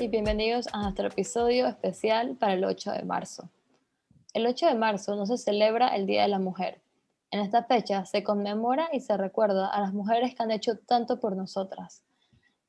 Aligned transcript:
y 0.00 0.06
bienvenidos 0.06 0.68
a 0.72 0.82
nuestro 0.82 1.08
episodio 1.08 1.66
especial 1.66 2.36
para 2.36 2.52
el 2.52 2.64
8 2.64 2.92
de 2.92 3.02
marzo. 3.02 3.50
El 4.32 4.46
8 4.46 4.66
de 4.66 4.74
marzo 4.76 5.16
no 5.16 5.26
se 5.26 5.36
celebra 5.38 5.88
el 5.88 6.06
Día 6.06 6.22
de 6.22 6.28
la 6.28 6.38
Mujer. 6.38 6.80
En 7.32 7.40
esta 7.40 7.64
fecha 7.64 8.04
se 8.04 8.22
conmemora 8.22 8.88
y 8.92 9.00
se 9.00 9.16
recuerda 9.16 9.66
a 9.66 9.80
las 9.80 9.92
mujeres 9.92 10.36
que 10.36 10.42
han 10.44 10.52
hecho 10.52 10.78
tanto 10.78 11.18
por 11.18 11.34
nosotras. 11.34 12.02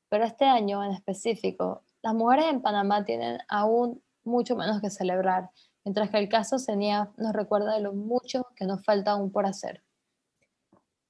Pero 0.08 0.24
este 0.24 0.44
año 0.44 0.82
en 0.82 0.90
específico, 0.90 1.82
las 2.02 2.14
mujeres 2.14 2.46
en 2.50 2.62
Panamá 2.62 3.04
tienen 3.04 3.38
aún 3.48 4.02
mucho 4.24 4.56
menos 4.56 4.80
que 4.80 4.90
celebrar, 4.90 5.50
mientras 5.84 6.10
que 6.10 6.18
el 6.18 6.28
caso 6.28 6.58
CENIAF 6.58 7.16
nos 7.16 7.32
recuerda 7.32 7.74
de 7.74 7.80
lo 7.80 7.92
mucho 7.92 8.48
que 8.56 8.64
nos 8.64 8.84
falta 8.84 9.12
aún 9.12 9.30
por 9.30 9.46
hacer. 9.46 9.84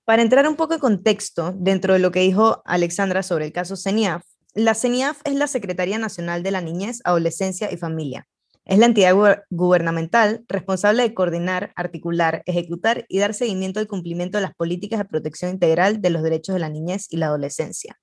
Para 0.05 0.21
entrar 0.21 0.47
un 0.47 0.57
poco 0.57 0.75
de 0.75 0.81
contexto 0.81 1.53
dentro 1.53 1.95
de 1.95 2.01
lo 2.01 2.11
que 2.11 2.21
dijo 2.21 2.63
Alexandra 2.67 3.23
sobre 3.23 3.47
el 3.47 3.53
caso 3.53 3.75
CENIAF, 3.75 4.30
la 4.55 4.75
CENIAF 4.75 5.21
es 5.25 5.35
la 5.35 5.47
Secretaría 5.47 5.99
Nacional 5.99 6.43
de 6.43 6.51
la 6.51 6.61
Niñez, 6.61 7.01
Adolescencia 7.05 7.73
y 7.73 7.77
Familia. 7.77 8.27
Es 8.65 8.79
la 8.79 8.87
entidad 8.87 9.15
gubernamental 9.49 10.45
responsable 10.49 11.03
de 11.03 11.15
coordinar, 11.15 11.73
articular, 11.77 12.43
ejecutar 12.47 13.05
y 13.09 13.19
dar 13.19 13.35
seguimiento 13.35 13.81
al 13.81 13.87
cumplimiento 13.87 14.39
de 14.39 14.43
las 14.43 14.55
políticas 14.55 14.99
de 14.99 15.05
protección 15.07 15.53
integral 15.53 16.01
de 16.01 16.11
los 16.11 16.23
derechos 16.23 16.55
de 16.55 16.61
la 16.61 16.69
niñez 16.69 17.07
y 17.11 17.17
la 17.17 17.27
adolescencia. 17.27 17.99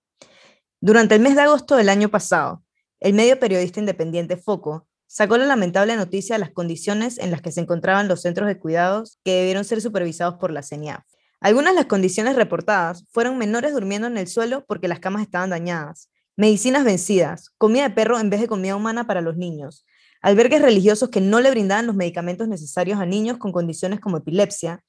Durante 0.79 1.15
el 1.15 1.21
mes 1.21 1.35
de 1.35 1.41
agosto 1.41 1.75
del 1.75 1.89
año 1.89 2.09
pasado, 2.09 2.63
el 2.99 3.13
medio 3.13 3.39
periodista 3.39 3.79
independiente 3.79 4.37
Foco 4.37 4.87
sacó 5.05 5.37
la 5.37 5.45
lamentable 5.45 5.95
noticia 5.95 6.35
de 6.35 6.39
las 6.39 6.51
condiciones 6.51 7.17
en 7.17 7.31
las 7.31 7.41
que 7.41 7.51
se 7.51 7.61
encontraban 7.61 8.07
los 8.07 8.21
centros 8.21 8.47
de 8.47 8.59
cuidados 8.59 9.19
que 9.23 9.33
debieron 9.33 9.63
ser 9.63 9.81
supervisados 9.81 10.35
por 10.35 10.51
la 10.51 10.63
CENIAF. 10.63 11.03
Algunas 11.39 11.73
de 11.73 11.81
las 11.81 11.85
condiciones 11.85 12.35
reportadas 12.35 13.05
fueron 13.09 13.37
menores 13.37 13.73
durmiendo 13.73 14.07
en 14.07 14.17
el 14.17 14.27
suelo 14.27 14.65
porque 14.67 14.87
las 14.87 14.99
camas 14.99 15.21
estaban 15.21 15.51
dañadas, 15.51 16.09
medicinas 16.37 16.85
vencidas, 16.85 17.49
comida 17.57 17.89
de 17.89 17.95
perro 17.95 18.19
en 18.19 18.29
vez 18.29 18.39
de 18.39 18.47
comida 18.47 18.75
humana 18.75 19.07
para 19.07 19.21
los 19.21 19.35
niños, 19.35 19.85
albergues 20.21 20.61
religiosos 20.61 21.09
que 21.09 21.19
no 21.19 21.41
le 21.41 21.49
brindaban 21.49 21.87
los 21.87 21.95
medicamentos 21.95 22.47
necesarios 22.47 22.99
a 22.99 23.05
niños 23.05 23.37
con 23.37 23.51
condiciones 23.51 23.99
como 23.99 24.17
epilepsia 24.17 24.83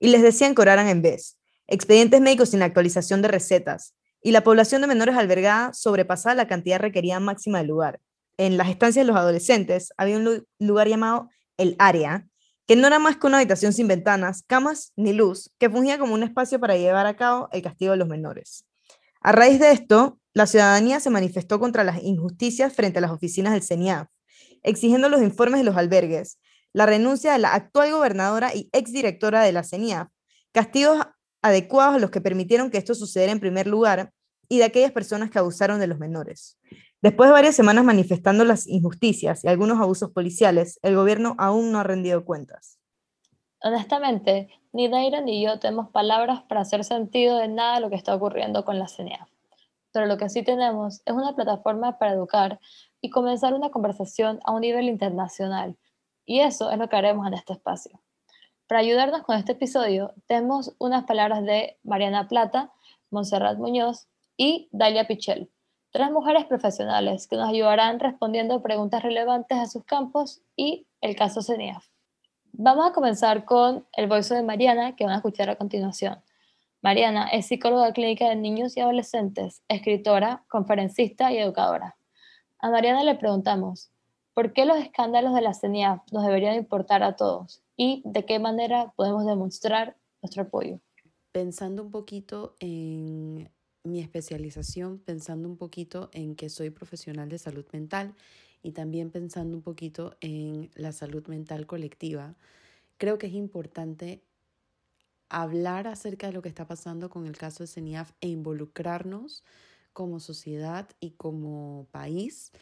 y 0.00 0.08
les 0.08 0.22
decían 0.22 0.54
que 0.54 0.62
en 0.62 1.02
vez, 1.02 1.38
expedientes 1.66 2.20
médicos 2.20 2.50
sin 2.50 2.62
actualización 2.62 3.22
de 3.22 3.28
recetas, 3.28 3.94
y 4.22 4.32
la 4.32 4.42
población 4.42 4.80
de 4.80 4.86
menores 4.86 5.16
albergada 5.16 5.74
sobrepasaba 5.74 6.34
la 6.34 6.48
cantidad 6.48 6.80
requerida 6.80 7.20
máxima 7.20 7.58
del 7.58 7.66
lugar. 7.66 8.00
En 8.38 8.56
las 8.56 8.70
estancias 8.70 9.04
de 9.04 9.12
los 9.12 9.20
adolescentes 9.20 9.92
había 9.98 10.16
un 10.16 10.46
lugar 10.58 10.88
llamado 10.88 11.28
el 11.58 11.76
área, 11.78 12.26
que 12.66 12.74
no 12.74 12.86
era 12.86 12.98
más 12.98 13.18
que 13.18 13.26
una 13.26 13.36
habitación 13.36 13.74
sin 13.74 13.86
ventanas, 13.86 14.42
camas 14.46 14.94
ni 14.96 15.12
luz, 15.12 15.50
que 15.58 15.68
fungía 15.68 15.98
como 15.98 16.14
un 16.14 16.22
espacio 16.22 16.58
para 16.58 16.76
llevar 16.78 17.06
a 17.06 17.16
cabo 17.16 17.50
el 17.52 17.60
castigo 17.60 17.92
de 17.92 17.98
los 17.98 18.08
menores. 18.08 18.64
A 19.20 19.32
raíz 19.32 19.60
de 19.60 19.72
esto, 19.72 20.18
la 20.34 20.46
ciudadanía 20.46 20.98
se 20.98 21.10
manifestó 21.10 21.60
contra 21.60 21.84
las 21.84 22.02
injusticias 22.02 22.74
frente 22.74 22.98
a 22.98 23.00
las 23.00 23.12
oficinas 23.12 23.52
del 23.52 23.62
CENIAF, 23.62 24.08
exigiendo 24.64 25.08
los 25.08 25.22
informes 25.22 25.60
de 25.60 25.64
los 25.64 25.76
albergues, 25.76 26.40
la 26.72 26.86
renuncia 26.86 27.32
de 27.32 27.38
la 27.38 27.54
actual 27.54 27.92
gobernadora 27.92 28.52
y 28.52 28.68
exdirectora 28.72 29.44
de 29.44 29.52
la 29.52 29.62
CENIAF, 29.62 30.08
castigos 30.50 30.98
adecuados 31.40 31.94
a 31.94 31.98
los 32.00 32.10
que 32.10 32.20
permitieron 32.20 32.72
que 32.72 32.78
esto 32.78 32.96
sucediera 32.96 33.32
en 33.32 33.38
primer 33.38 33.68
lugar 33.68 34.12
y 34.48 34.58
de 34.58 34.64
aquellas 34.64 34.90
personas 34.90 35.30
que 35.30 35.38
abusaron 35.38 35.78
de 35.78 35.86
los 35.86 36.00
menores. 36.00 36.58
Después 37.00 37.28
de 37.28 37.34
varias 37.34 37.54
semanas 37.54 37.84
manifestando 37.84 38.44
las 38.44 38.66
injusticias 38.66 39.44
y 39.44 39.48
algunos 39.48 39.80
abusos 39.80 40.10
policiales, 40.10 40.80
el 40.82 40.96
gobierno 40.96 41.36
aún 41.38 41.70
no 41.70 41.78
ha 41.78 41.84
rendido 41.84 42.24
cuentas. 42.24 42.80
Honestamente, 43.62 44.48
ni 44.72 44.88
Daira 44.88 45.20
ni 45.20 45.44
yo 45.44 45.60
tenemos 45.60 45.90
palabras 45.90 46.42
para 46.48 46.62
hacer 46.62 46.82
sentido 46.82 47.38
de 47.38 47.46
nada 47.46 47.76
de 47.76 47.82
lo 47.82 47.90
que 47.90 47.96
está 47.96 48.16
ocurriendo 48.16 48.64
con 48.64 48.80
la 48.80 48.88
CENIAF 48.88 49.33
pero 49.94 50.06
lo 50.06 50.18
que 50.18 50.28
sí 50.28 50.42
tenemos 50.42 51.02
es 51.06 51.14
una 51.14 51.36
plataforma 51.36 51.98
para 51.98 52.12
educar 52.12 52.58
y 53.00 53.10
comenzar 53.10 53.54
una 53.54 53.70
conversación 53.70 54.40
a 54.44 54.50
un 54.50 54.62
nivel 54.62 54.86
internacional. 54.86 55.76
Y 56.26 56.40
eso 56.40 56.68
es 56.72 56.78
lo 56.78 56.88
que 56.88 56.96
haremos 56.96 57.24
en 57.28 57.34
este 57.34 57.52
espacio. 57.52 58.02
Para 58.66 58.80
ayudarnos 58.80 59.22
con 59.22 59.36
este 59.36 59.52
episodio, 59.52 60.12
tenemos 60.26 60.74
unas 60.78 61.04
palabras 61.04 61.44
de 61.44 61.78
Mariana 61.84 62.26
Plata, 62.26 62.72
Montserrat 63.10 63.56
Muñoz 63.56 64.08
y 64.36 64.68
Dalia 64.72 65.06
Pichel, 65.06 65.48
tres 65.92 66.10
mujeres 66.10 66.44
profesionales 66.46 67.28
que 67.28 67.36
nos 67.36 67.48
ayudarán 67.48 68.00
respondiendo 68.00 68.62
preguntas 68.62 69.00
relevantes 69.00 69.58
a 69.58 69.66
sus 69.66 69.84
campos 69.84 70.42
y 70.56 70.88
el 71.02 71.14
caso 71.14 71.40
CENIAF. 71.40 71.86
Vamos 72.50 72.90
a 72.90 72.92
comenzar 72.92 73.44
con 73.44 73.86
el 73.92 74.08
voice 74.08 74.34
de 74.34 74.42
Mariana, 74.42 74.96
que 74.96 75.04
van 75.04 75.12
a 75.12 75.16
escuchar 75.18 75.50
a 75.50 75.56
continuación. 75.56 76.20
Mariana 76.84 77.28
es 77.28 77.46
psicóloga 77.46 77.94
clínica 77.94 78.28
de 78.28 78.36
niños 78.36 78.76
y 78.76 78.80
adolescentes, 78.80 79.62
escritora, 79.68 80.44
conferencista 80.50 81.32
y 81.32 81.38
educadora. 81.38 81.96
A 82.58 82.68
Mariana 82.68 83.02
le 83.04 83.14
preguntamos, 83.14 83.90
¿por 84.34 84.52
qué 84.52 84.66
los 84.66 84.76
escándalos 84.76 85.34
de 85.34 85.40
la 85.40 85.54
CENIAF 85.54 86.02
nos 86.12 86.26
deberían 86.26 86.56
importar 86.56 87.02
a 87.02 87.16
todos? 87.16 87.62
¿Y 87.74 88.02
de 88.04 88.26
qué 88.26 88.38
manera 88.38 88.92
podemos 88.96 89.24
demostrar 89.24 89.96
nuestro 90.20 90.42
apoyo? 90.42 90.78
Pensando 91.32 91.82
un 91.82 91.90
poquito 91.90 92.54
en 92.60 93.50
mi 93.82 94.00
especialización, 94.00 94.98
pensando 94.98 95.48
un 95.48 95.56
poquito 95.56 96.10
en 96.12 96.36
que 96.36 96.50
soy 96.50 96.68
profesional 96.68 97.30
de 97.30 97.38
salud 97.38 97.64
mental 97.72 98.14
y 98.62 98.72
también 98.72 99.10
pensando 99.10 99.56
un 99.56 99.62
poquito 99.62 100.18
en 100.20 100.68
la 100.74 100.92
salud 100.92 101.26
mental 101.28 101.66
colectiva, 101.66 102.34
creo 102.98 103.16
que 103.16 103.28
es 103.28 103.32
importante 103.32 104.20
hablar 105.42 105.86
acerca 105.86 106.28
de 106.28 106.32
lo 106.32 106.42
que 106.42 106.48
está 106.48 106.66
pasando 106.66 107.10
con 107.10 107.26
el 107.26 107.36
caso 107.36 107.64
de 107.64 107.68
CENIAF 107.68 108.12
e 108.20 108.28
involucrarnos 108.28 109.42
como 109.92 110.20
sociedad 110.20 110.88
y 111.00 111.12
como 111.12 111.86
país, 111.90 112.52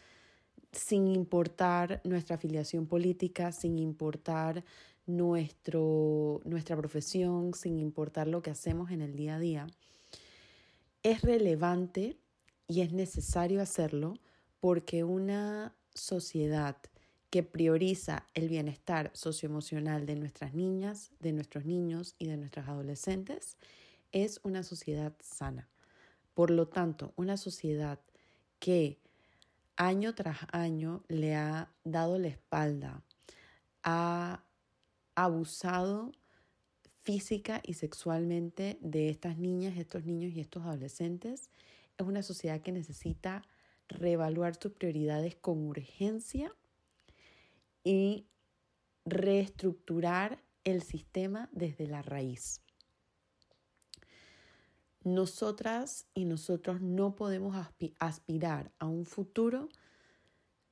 sin 0.71 1.07
importar 1.07 2.01
nuestra 2.03 2.35
afiliación 2.35 2.87
política, 2.87 3.51
sin 3.51 3.77
importar 3.77 4.63
nuestro, 5.05 6.41
nuestra 6.45 6.75
profesión, 6.75 7.53
sin 7.53 7.77
importar 7.79 8.27
lo 8.27 8.41
que 8.41 8.51
hacemos 8.51 8.91
en 8.91 9.01
el 9.01 9.15
día 9.15 9.35
a 9.35 9.39
día. 9.39 9.67
Es 11.03 11.21
relevante 11.21 12.17
y 12.67 12.81
es 12.81 12.93
necesario 12.93 13.61
hacerlo 13.61 14.15
porque 14.59 15.03
una 15.03 15.75
sociedad 15.93 16.77
que 17.33 17.41
prioriza 17.41 18.27
el 18.35 18.47
bienestar 18.47 19.09
socioemocional 19.15 20.05
de 20.05 20.15
nuestras 20.15 20.53
niñas, 20.53 21.09
de 21.19 21.33
nuestros 21.33 21.65
niños 21.65 22.13
y 22.19 22.27
de 22.27 22.37
nuestros 22.37 22.67
adolescentes, 22.67 23.57
es 24.11 24.39
una 24.43 24.61
sociedad 24.61 25.15
sana. 25.19 25.67
Por 26.35 26.51
lo 26.51 26.67
tanto, 26.67 27.11
una 27.15 27.37
sociedad 27.37 27.99
que 28.59 28.99
año 29.77 30.13
tras 30.13 30.37
año 30.51 31.03
le 31.07 31.33
ha 31.33 31.71
dado 31.83 32.19
la 32.19 32.27
espalda, 32.27 33.01
ha 33.81 34.43
abusado 35.15 36.11
física 37.01 37.61
y 37.65 37.73
sexualmente 37.73 38.77
de 38.79 39.09
estas 39.09 39.39
niñas, 39.39 39.75
estos 39.77 40.05
niños 40.05 40.33
y 40.33 40.39
estos 40.39 40.65
adolescentes, 40.65 41.49
es 41.97 42.05
una 42.05 42.21
sociedad 42.21 42.61
que 42.61 42.71
necesita 42.71 43.41
reevaluar 43.87 44.53
sus 44.61 44.73
prioridades 44.73 45.35
con 45.35 45.65
urgencia 45.65 46.53
y 47.83 48.27
reestructurar 49.05 50.41
el 50.63 50.81
sistema 50.81 51.49
desde 51.51 51.87
la 51.87 52.01
raíz. 52.01 52.61
Nosotras 55.03 56.07
y 56.13 56.25
nosotros 56.25 56.81
no 56.81 57.15
podemos 57.15 57.55
aspirar 57.99 58.71
a 58.79 58.87
un 58.87 59.05
futuro 59.05 59.67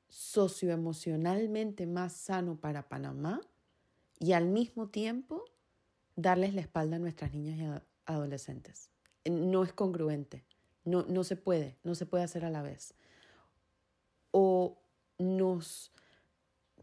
socioemocionalmente 0.07 1.85
más 1.85 2.13
sano 2.13 2.55
para 2.55 2.87
Panamá 2.87 3.41
y 4.19 4.33
al 4.33 4.45
mismo 4.45 4.89
tiempo 4.89 5.43
darles 6.15 6.53
la 6.53 6.61
espalda 6.61 6.95
a 6.95 6.99
nuestras 6.99 7.33
niñas 7.33 7.57
y 7.59 8.11
adolescentes. 8.11 8.89
No 9.25 9.63
es 9.63 9.73
congruente, 9.73 10.45
no, 10.85 11.03
no 11.03 11.23
se 11.23 11.35
puede, 11.35 11.77
no 11.83 11.95
se 11.95 12.05
puede 12.05 12.23
hacer 12.23 12.45
a 12.45 12.49
la 12.49 12.61
vez. 12.61 12.93
O 14.31 14.77
nos 15.17 15.91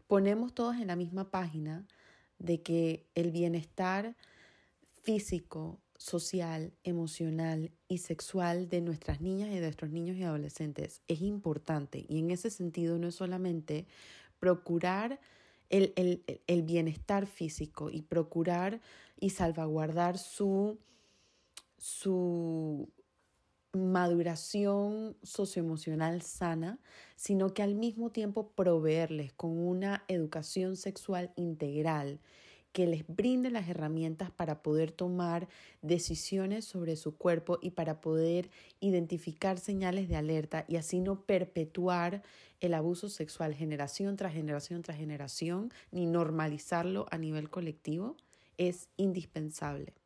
ponemos 0.09 0.55
todos 0.55 0.75
en 0.77 0.87
la 0.87 0.95
misma 0.95 1.29
página 1.29 1.85
de 2.39 2.63
que 2.63 3.05
el 3.13 3.29
bienestar 3.29 4.15
físico, 5.03 5.79
social, 5.97 6.73
emocional 6.83 7.71
y 7.87 7.99
sexual 7.99 8.69
de 8.69 8.81
nuestras 8.81 9.21
niñas 9.21 9.49
y 9.49 9.55
de 9.55 9.61
nuestros 9.61 9.91
niños 9.91 10.17
y 10.17 10.23
adolescentes 10.23 11.03
es 11.07 11.21
importante. 11.21 12.07
Y 12.09 12.17
en 12.17 12.31
ese 12.31 12.49
sentido 12.49 12.97
no 12.97 13.09
es 13.09 13.15
solamente 13.15 13.85
procurar 14.39 15.19
el, 15.69 15.93
el 16.47 16.63
bienestar 16.63 17.27
físico 17.27 17.91
y 17.91 18.01
procurar 18.01 18.81
y 19.19 19.29
salvaguardar 19.29 20.17
su, 20.17 20.79
su 21.77 22.89
maduración 23.73 25.15
socioemocional 25.21 26.21
sana, 26.21 26.79
sino 27.15 27.53
que 27.53 27.61
al 27.61 27.75
mismo 27.75 28.11
tiempo 28.11 28.49
proveerles 28.49 29.33
con 29.33 29.57
una 29.57 30.03
educación 30.07 30.75
sexual 30.75 31.31
integral 31.35 32.19
que 32.71 32.85
les 32.85 33.05
brinde 33.07 33.49
las 33.49 33.67
herramientas 33.67 34.31
para 34.31 34.61
poder 34.61 34.91
tomar 34.91 35.47
decisiones 35.81 36.65
sobre 36.65 36.95
su 36.95 37.15
cuerpo 37.15 37.57
y 37.61 37.71
para 37.71 37.99
poder 37.99 38.49
identificar 38.79 39.59
señales 39.59 40.07
de 40.07 40.15
alerta 40.15 40.65
y 40.67 40.75
así 40.75 40.99
no 40.99 41.21
perpetuar 41.21 42.21
el 42.59 42.73
abuso 42.73 43.09
sexual 43.09 43.55
generación 43.55 44.17
tras 44.17 44.33
generación 44.33 44.81
tras 44.83 44.97
generación 44.97 45.71
ni 45.91 46.05
normalizarlo 46.05 47.07
a 47.09 47.17
nivel 47.17 47.49
colectivo 47.49 48.17
es 48.57 48.89
indispensable. 48.97 49.98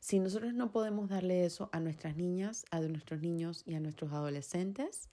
Si 0.00 0.18
nosotros 0.20 0.54
no 0.54 0.70
podemos 0.70 1.08
darle 1.08 1.44
eso 1.44 1.68
a 1.72 1.80
nuestras 1.80 2.16
niñas, 2.16 2.64
a 2.70 2.80
nuestros 2.80 3.20
niños 3.20 3.62
y 3.66 3.74
a 3.74 3.80
nuestros 3.80 4.12
adolescentes, 4.12 5.08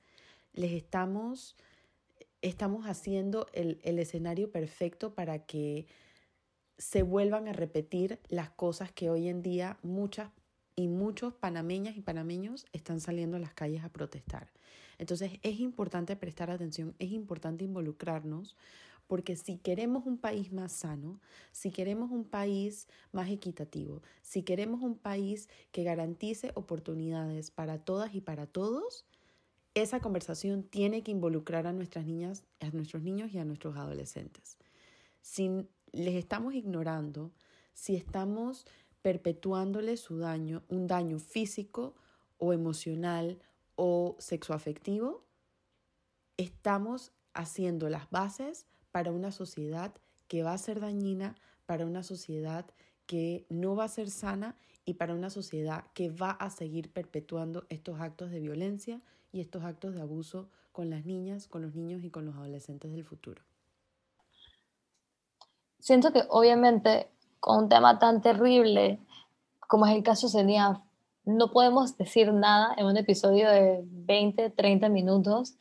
les 0.53 0.71
estamos, 0.71 1.55
estamos 2.41 2.85
haciendo 2.85 3.47
el, 3.53 3.79
el 3.83 3.99
escenario 3.99 4.51
perfecto 4.51 5.13
para 5.13 5.39
que 5.39 5.87
se 6.77 7.03
vuelvan 7.03 7.47
a 7.47 7.53
repetir 7.53 8.19
las 8.29 8.49
cosas 8.49 8.91
que 8.91 9.09
hoy 9.09 9.29
en 9.29 9.41
día 9.41 9.77
muchas 9.83 10.29
y 10.75 10.87
muchos 10.87 11.33
panameñas 11.33 11.95
y 11.97 12.01
panameños 12.01 12.65
están 12.73 12.99
saliendo 12.99 13.37
a 13.37 13.39
las 13.39 13.53
calles 13.53 13.83
a 13.83 13.89
protestar. 13.89 14.51
Entonces 14.97 15.39
es 15.43 15.59
importante 15.59 16.15
prestar 16.15 16.49
atención, 16.49 16.95
es 16.99 17.11
importante 17.11 17.63
involucrarnos, 17.63 18.55
porque 19.13 19.35
si 19.35 19.57
queremos 19.57 20.07
un 20.07 20.17
país 20.17 20.51
más 20.51 20.71
sano, 20.71 21.21
si 21.51 21.69
queremos 21.69 22.09
un 22.09 22.25
país 22.25 22.87
más 23.11 23.29
equitativo, 23.29 24.01
si 24.23 24.41
queremos 24.41 24.81
un 24.81 24.97
país 24.97 25.49
que 25.71 25.83
garantice 25.83 26.51
oportunidades 26.55 27.51
para 27.51 27.77
todas 27.77 28.15
y 28.15 28.21
para 28.21 28.47
todos, 28.47 29.05
esa 29.75 29.99
conversación 29.99 30.63
tiene 30.63 31.03
que 31.03 31.11
involucrar 31.11 31.67
a 31.67 31.73
nuestras 31.73 32.07
niñas, 32.07 32.43
a 32.59 32.71
nuestros 32.71 33.03
niños 33.03 33.31
y 33.35 33.37
a 33.37 33.45
nuestros 33.45 33.77
adolescentes. 33.77 34.57
Si 35.21 35.67
les 35.91 36.15
estamos 36.15 36.55
ignorando, 36.55 37.29
si 37.75 37.95
estamos 37.95 38.65
perpetuándoles 39.03 39.99
su 39.99 40.17
daño, 40.17 40.63
un 40.69 40.87
daño 40.87 41.19
físico 41.19 41.93
o 42.39 42.51
emocional 42.51 43.37
o 43.75 44.15
sexoafectivo, 44.17 45.23
estamos 46.37 47.11
haciendo 47.35 47.89
las 47.89 48.09
bases 48.09 48.65
para 48.93 49.11
una 49.11 49.31
sociedad 49.31 49.91
que 50.27 50.43
va 50.43 50.53
a 50.53 50.57
ser 50.59 50.79
dañina, 50.79 51.35
para 51.65 51.87
una 51.87 52.03
sociedad 52.03 52.67
que 53.07 53.47
no 53.49 53.75
va 53.75 53.85
a 53.85 53.89
ser 53.89 54.11
sana 54.11 54.55
y 54.85 54.93
para 54.93 55.15
una 55.15 55.31
sociedad 55.31 55.85
que 55.95 56.11
va 56.11 56.29
a 56.29 56.51
seguir 56.51 56.91
perpetuando 56.93 57.65
estos 57.69 57.99
actos 57.99 58.29
de 58.29 58.39
violencia 58.39 59.01
y 59.31 59.41
estos 59.41 59.63
actos 59.63 59.95
de 59.95 60.01
abuso 60.01 60.47
con 60.71 60.91
las 60.91 61.05
niñas, 61.05 61.47
con 61.47 61.63
los 61.63 61.73
niños 61.73 62.03
y 62.03 62.11
con 62.11 62.25
los 62.25 62.35
adolescentes 62.35 62.91
del 62.91 63.03
futuro. 63.03 63.41
Siento 65.79 66.13
que 66.13 66.23
obviamente 66.29 67.09
con 67.39 67.63
un 67.63 67.69
tema 67.69 67.97
tan 67.97 68.21
terrible 68.21 68.99
como 69.67 69.87
es 69.87 69.95
el 69.95 70.03
caso 70.03 70.29
CENIAF, 70.29 70.77
no 71.25 71.51
podemos 71.51 71.97
decir 71.97 72.31
nada 72.31 72.75
en 72.77 72.85
un 72.85 72.97
episodio 72.97 73.49
de 73.49 73.81
20, 73.85 74.51
30 74.51 74.87
minutos 74.89 75.55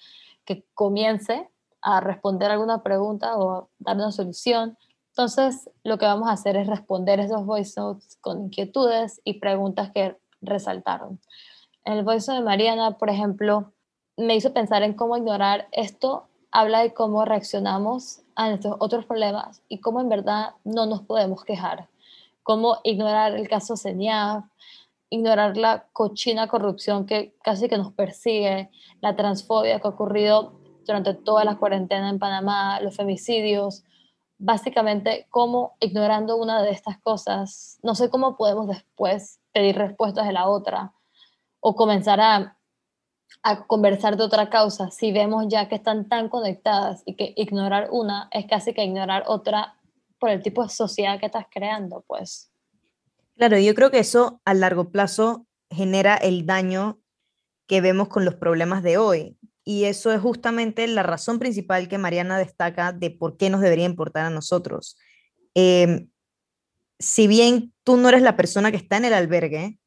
que 0.45 0.67
comience 0.75 1.49
a 1.83 2.01
responder 2.01 2.51
alguna 2.51 2.83
pregunta 2.83 3.37
o 3.37 3.69
dar 3.79 3.97
una 3.97 4.13
solución. 4.13 4.79
Entonces, 5.09 5.69
lo 5.85 5.99
que 5.99 6.07
vamos 6.07 6.29
a 6.29 6.33
hacer 6.33 6.57
es 6.57 6.67
responder 6.67 7.21
esos 7.21 7.45
voice 7.45 7.79
notes 7.79 8.17
con 8.21 8.45
inquietudes 8.45 9.21
y 9.25 9.35
preguntas 9.35 9.91
que 9.91 10.17
resaltaron. 10.41 11.21
El 11.85 12.05
voice 12.05 12.33
de 12.33 12.41
Mariana, 12.41 12.97
por 12.97 13.11
ejemplo, 13.11 13.73
me 14.17 14.37
hizo 14.37 14.53
pensar 14.53 14.83
en 14.83 14.95
cómo 14.95 15.17
ignorar 15.17 15.69
esto 15.73 16.29
habla 16.53 16.81
de 16.81 16.95
cómo 16.95 17.25
reaccionamos 17.25 18.21
a 18.37 18.49
nuestros 18.49 18.77
otros 18.79 19.07
problemas 19.07 19.63
y 19.69 19.81
cómo 19.81 20.01
en 20.01 20.09
verdad 20.09 20.55
no 20.65 20.87
nos 20.87 21.03
podemos 21.03 21.45
quejar. 21.45 21.89
Cómo 22.43 22.79
ignorar 22.85 23.35
el 23.35 23.49
caso 23.49 23.77
CENIAF, 23.77 24.45
ignorar 25.11 25.57
la 25.57 25.87
cochina 25.93 26.49
corrupción 26.49 27.07
que 27.07 27.35
casi 27.43 27.69
que 27.69 27.79
nos 27.79 27.93
persigue, 27.93 28.71
la 29.01 29.17
transfobia 29.17 29.81
que 29.81 29.87
ha 29.87 29.91
ocurrido 29.91 30.53
durante 30.85 31.15
toda 31.15 31.45
la 31.45 31.57
cuarentena 31.57 32.09
en 32.09 32.19
Panamá, 32.19 32.81
los 32.81 32.97
femicidios, 32.97 33.85
básicamente 34.39 35.27
cómo 35.31 35.77
ignorando 35.81 36.37
una 36.37 36.63
de 36.63 36.71
estas 36.71 36.99
cosas, 37.01 37.79
no 37.83 37.95
sé 37.95 38.11
cómo 38.11 38.37
podemos 38.37 38.69
después 38.69 39.41
pedir 39.53 39.77
respuestas 39.77 40.27
de 40.27 40.33
la 40.33 40.49
otra 40.49 40.93
o 41.61 41.75
comenzar 41.75 42.21
a 42.21 42.59
a 43.43 43.67
conversar 43.67 44.17
de 44.17 44.25
otra 44.25 44.51
causa 44.51 44.91
si 44.91 45.13
vemos 45.13 45.47
ya 45.49 45.69
que 45.69 45.77
están 45.77 46.09
tan 46.09 46.29
conectadas 46.29 47.03
y 47.07 47.15
que 47.15 47.33
ignorar 47.37 47.89
una 47.91 48.29
es 48.31 48.47
casi 48.47 48.75
que 48.75 48.85
ignorar 48.85 49.25
otra 49.27 49.77
por 50.19 50.31
el 50.31 50.43
tipo 50.43 50.63
de 50.63 50.69
sociedad 50.69 51.19
que 51.19 51.27
estás 51.27 51.47
creando, 51.51 52.05
pues. 52.07 52.53
Claro, 53.37 53.59
yo 53.59 53.75
creo 53.75 53.91
que 53.91 53.99
eso 53.99 54.41
a 54.45 54.55
largo 54.55 54.91
plazo 54.91 55.47
genera 55.69 56.15
el 56.15 56.47
daño 56.47 57.01
que 57.67 57.81
vemos 57.81 58.09
con 58.09 58.25
los 58.25 58.37
problemas 58.37 58.85
de 58.85 58.99
hoy. 58.99 59.37
Y 59.65 59.85
eso 59.85 60.13
es 60.13 60.21
justamente 60.21 60.87
la 60.89 61.03
razón 61.03 61.39
principal 61.39 61.89
que 61.89 61.99
Mariana 61.99 62.39
destaca 62.39 62.93
de 62.93 63.11
por 63.11 63.37
qué 63.37 63.49
nos 63.49 63.61
debería 63.61 63.85
importar 63.85 64.27
a 64.27 64.31
nosotros. 64.31 64.97
Em, 65.55 66.09
si 66.99 67.27
bien 67.27 67.73
tú 67.85 67.97
no 67.97 68.09
eres 68.09 68.23
la 68.23 68.37
persona 68.37 68.71
que 68.71 68.77
está 68.77 68.97
en 68.97 69.05
el 69.05 69.15
albergue, 69.15 69.79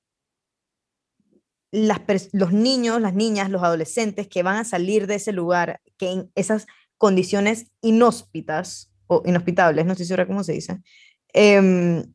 los 1.71 2.53
niños, 2.53 3.01
las 3.01 3.13
niñas, 3.13 3.49
los 3.49 3.63
adolescentes 3.63 4.27
que 4.27 4.43
van 4.43 4.57
a 4.57 4.63
salir 4.63 5.07
de 5.07 5.15
ese 5.15 5.33
lugar, 5.33 5.81
que 5.97 6.11
en 6.11 6.31
esas 6.35 6.67
condiciones 6.97 7.67
inhóspitas 7.81 8.91
o 9.07 9.23
inhospitables, 9.25 9.85
no 9.85 9.91
estoy 9.91 10.05
segura 10.05 10.27
cómo 10.27 10.43
se 10.43 10.53
dice, 10.53 10.81
em, 11.33 12.13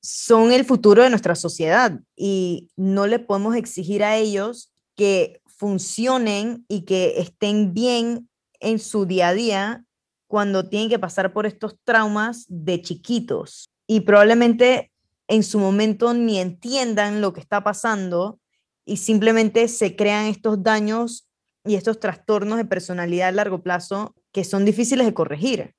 son 0.00 0.52
el 0.52 0.64
futuro 0.64 1.02
de 1.02 1.10
nuestra 1.10 1.34
sociedad 1.34 2.00
y 2.16 2.70
no 2.76 3.06
le 3.06 3.18
podemos 3.18 3.56
exigir 3.56 4.04
a 4.04 4.16
ellos 4.16 4.72
que 4.94 5.42
funcionen 5.56 6.64
y 6.68 6.82
que 6.82 7.18
estén 7.18 7.72
bien 7.74 8.28
en 8.60 8.78
su 8.78 9.06
día 9.06 9.28
a 9.28 9.34
día 9.34 9.84
cuando 10.26 10.68
tienen 10.68 10.88
que 10.88 10.98
pasar 10.98 11.32
por 11.32 11.46
estos 11.46 11.76
traumas 11.84 12.46
de 12.48 12.82
chiquitos. 12.82 13.70
Y 13.86 14.00
probablemente 14.00 14.92
en 15.28 15.42
su 15.42 15.58
momento 15.58 16.14
ni 16.14 16.38
entiendan 16.38 17.20
lo 17.20 17.32
que 17.32 17.40
está 17.40 17.64
pasando 17.64 18.38
y 18.84 18.98
simplemente 18.98 19.68
se 19.68 19.96
crean 19.96 20.26
estos 20.26 20.62
daños 20.62 21.28
y 21.64 21.74
estos 21.74 21.98
trastornos 21.98 22.58
de 22.58 22.64
personalidad 22.64 23.28
a 23.28 23.32
largo 23.32 23.62
plazo 23.62 24.14
que 24.32 24.44
son 24.44 24.64
difíciles 24.64 25.06
de 25.06 25.14
corregir. 25.14 25.74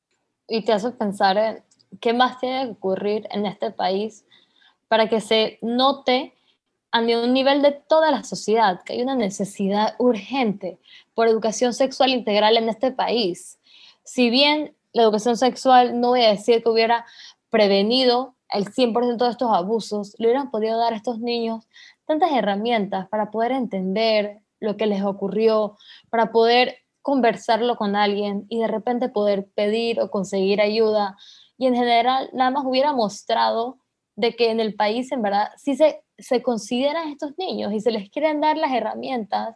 Y 0.47 0.63
te 0.65 0.73
hace 0.73 0.91
pensar 0.91 1.38
en 1.38 1.63
qué 2.01 2.13
más 2.13 2.39
tiene 2.39 2.65
que 2.65 2.71
ocurrir 2.71 3.27
en 3.31 3.45
este 3.45 3.71
país 3.71 4.25
para 4.88 5.09
que 5.09 5.21
se 5.21 5.59
note 5.62 6.36
a 6.97 7.23
un 7.23 7.33
nivel 7.33 7.61
de 7.61 7.71
toda 7.71 8.11
la 8.11 8.23
sociedad 8.23 8.81
que 8.83 8.94
hay 8.94 9.01
una 9.01 9.16
necesidad 9.16 9.95
urgente 9.99 10.80
por 11.13 11.27
educación 11.27 11.73
sexual 11.73 12.11
integral 12.11 12.57
en 12.57 12.69
este 12.69 12.92
país. 12.92 13.59
Si 14.04 14.30
bien 14.30 14.75
la 14.94 15.04
educación 15.04 15.37
sexual 15.37 15.99
no 15.99 16.09
voy 16.09 16.23
a 16.23 16.30
decir 16.30 16.63
que 16.63 16.69
hubiera 16.69 17.06
prevenido 17.49 18.35
el 18.49 18.66
100% 18.66 19.18
de 19.18 19.30
estos 19.30 19.51
abusos, 19.54 20.16
le 20.18 20.27
hubieran 20.27 20.51
podido 20.51 20.77
dar 20.77 20.94
a 20.94 20.97
estos 20.97 21.19
niños 21.19 21.68
tantas 22.06 22.31
herramientas 22.31 23.07
para 23.09 23.31
poder 23.31 23.51
entender 23.51 24.39
lo 24.59 24.77
que 24.77 24.87
les 24.87 25.04
ocurrió, 25.04 25.77
para 26.09 26.31
poder 26.31 26.77
conversarlo 27.01 27.75
con 27.75 27.95
alguien 27.95 28.45
y 28.49 28.59
de 28.59 28.68
repente 28.68 29.09
poder 29.09 29.47
pedir 29.54 30.01
o 30.01 30.09
conseguir 30.09 30.61
ayuda. 30.61 31.18
Y 31.57 31.68
en 31.68 31.75
general, 31.75 32.30
nada 32.33 32.51
más 32.51 32.66
hubiera 32.66 32.94
mostrado 32.94 33.77
de 34.18 34.36
que 34.36 34.50
en 34.50 34.59
el 34.59 34.76
país, 34.76 35.12
en 35.12 35.21
verdad, 35.21 35.50
sí 35.57 35.76
se, 35.78 36.04
se 36.18 36.42
consideran 36.42 37.07
estos 37.09 37.38
niños 37.38 37.71
y 37.71 37.80
se 37.80 37.92
les 37.92 38.09
quieren 38.09 38.42
dar 38.42 38.57
las 38.57 38.74
herramientas 38.74 39.56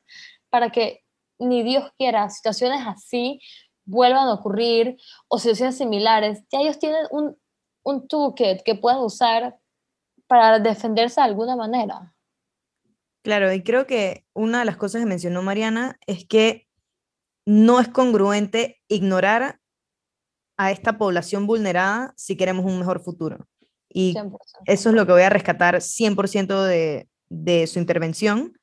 para 0.49 0.69
que 0.69 1.01
ni 1.39 1.63
Dios 1.63 1.91
quiera 1.97 2.29
situaciones 2.29 2.81
así 2.85 3.39
vuelvan 3.85 4.27
a 4.27 4.33
ocurrir 4.33 4.97
o 5.27 5.39
situaciones 5.39 5.77
similares. 5.77 6.43
Ya 6.51 6.61
ellos 6.61 6.77
tienen 6.77 7.07
un, 7.09 7.35
un 7.83 8.07
toolkit 8.07 8.61
que 8.63 8.75
puedan 8.75 8.99
usar 8.99 9.57
para 10.27 10.59
defenderse 10.59 11.19
de 11.19 11.25
alguna 11.25 11.55
manera. 11.55 12.13
Claro, 13.23 13.51
y 13.51 13.63
creo 13.63 13.87
que 13.87 14.25
una 14.33 14.59
de 14.59 14.65
las 14.65 14.77
cosas 14.77 15.01
que 15.01 15.07
mencionó 15.07 15.41
Mariana 15.41 15.99
es 16.05 16.25
que 16.25 16.67
no 17.47 17.79
es 17.79 17.87
congruente 17.87 18.81
ignorar 18.87 19.59
a 20.55 20.69
esta 20.69 20.99
población 20.99 21.47
vulnerada 21.47 22.13
si 22.15 22.37
queremos 22.37 22.65
un 22.65 22.77
mejor 22.77 23.01
futuro. 23.01 23.47
Y 23.93 24.15
eso 24.65 24.89
es 24.89 24.95
lo 24.95 25.05
que 25.05 25.11
voy 25.11 25.21
a 25.23 25.29
rescatar 25.29 25.75
100% 25.75 26.63
de, 26.63 27.09
de 27.29 27.67
su 27.67 27.79
intervención. 27.79 28.57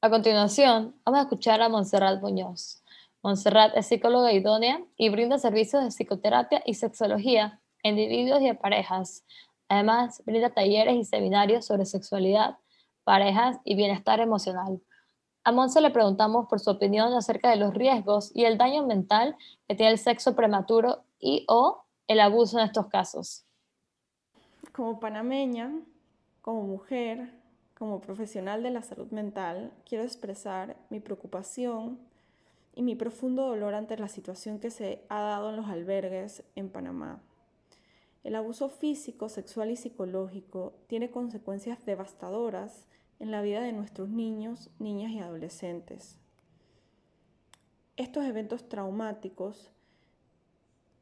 A 0.00 0.10
continuación, 0.10 0.94
vamos 1.04 1.18
a 1.18 1.22
escuchar 1.22 1.60
a 1.60 1.68
Montserrat 1.68 2.20
Muñoz. 2.20 2.82
Montserrat 3.22 3.76
es 3.76 3.86
psicóloga 3.86 4.32
idónea 4.32 4.80
y 4.96 5.08
brinda 5.08 5.38
servicios 5.38 5.82
de 5.82 5.90
psicoterapia 5.90 6.62
y 6.64 6.74
sexología 6.74 7.60
a 7.84 7.88
individuos 7.88 8.40
y 8.40 8.48
a 8.48 8.58
parejas. 8.58 9.24
Además, 9.68 10.22
brinda 10.24 10.50
talleres 10.50 10.96
y 10.96 11.04
seminarios 11.04 11.66
sobre 11.66 11.84
sexualidad, 11.84 12.56
parejas 13.04 13.58
y 13.64 13.74
bienestar 13.74 14.20
emocional. 14.20 14.80
A 15.44 15.52
Monse 15.52 15.80
le 15.80 15.90
preguntamos 15.90 16.46
por 16.48 16.60
su 16.60 16.70
opinión 16.70 17.12
acerca 17.14 17.50
de 17.50 17.56
los 17.56 17.74
riesgos 17.74 18.30
y 18.34 18.44
el 18.44 18.58
daño 18.58 18.86
mental 18.86 19.36
que 19.66 19.74
tiene 19.74 19.92
el 19.92 19.98
sexo 19.98 20.36
prematuro 20.36 21.04
y 21.18 21.44
o 21.48 21.84
el 22.06 22.20
abuso 22.20 22.58
en 22.58 22.66
estos 22.66 22.88
casos? 22.88 23.44
Como 24.78 25.00
panameña, 25.00 25.74
como 26.40 26.62
mujer, 26.62 27.32
como 27.76 28.00
profesional 28.00 28.62
de 28.62 28.70
la 28.70 28.82
salud 28.82 29.10
mental, 29.10 29.72
quiero 29.84 30.04
expresar 30.04 30.76
mi 30.88 31.00
preocupación 31.00 31.98
y 32.76 32.82
mi 32.82 32.94
profundo 32.94 33.48
dolor 33.48 33.74
ante 33.74 33.98
la 33.98 34.06
situación 34.06 34.60
que 34.60 34.70
se 34.70 35.02
ha 35.08 35.20
dado 35.20 35.50
en 35.50 35.56
los 35.56 35.66
albergues 35.66 36.44
en 36.54 36.70
Panamá. 36.70 37.20
El 38.22 38.36
abuso 38.36 38.68
físico, 38.68 39.28
sexual 39.28 39.72
y 39.72 39.76
psicológico 39.76 40.74
tiene 40.86 41.10
consecuencias 41.10 41.84
devastadoras 41.84 42.86
en 43.18 43.32
la 43.32 43.42
vida 43.42 43.60
de 43.60 43.72
nuestros 43.72 44.08
niños, 44.08 44.70
niñas 44.78 45.10
y 45.10 45.18
adolescentes. 45.18 46.18
Estos 47.96 48.24
eventos 48.24 48.68
traumáticos 48.68 49.72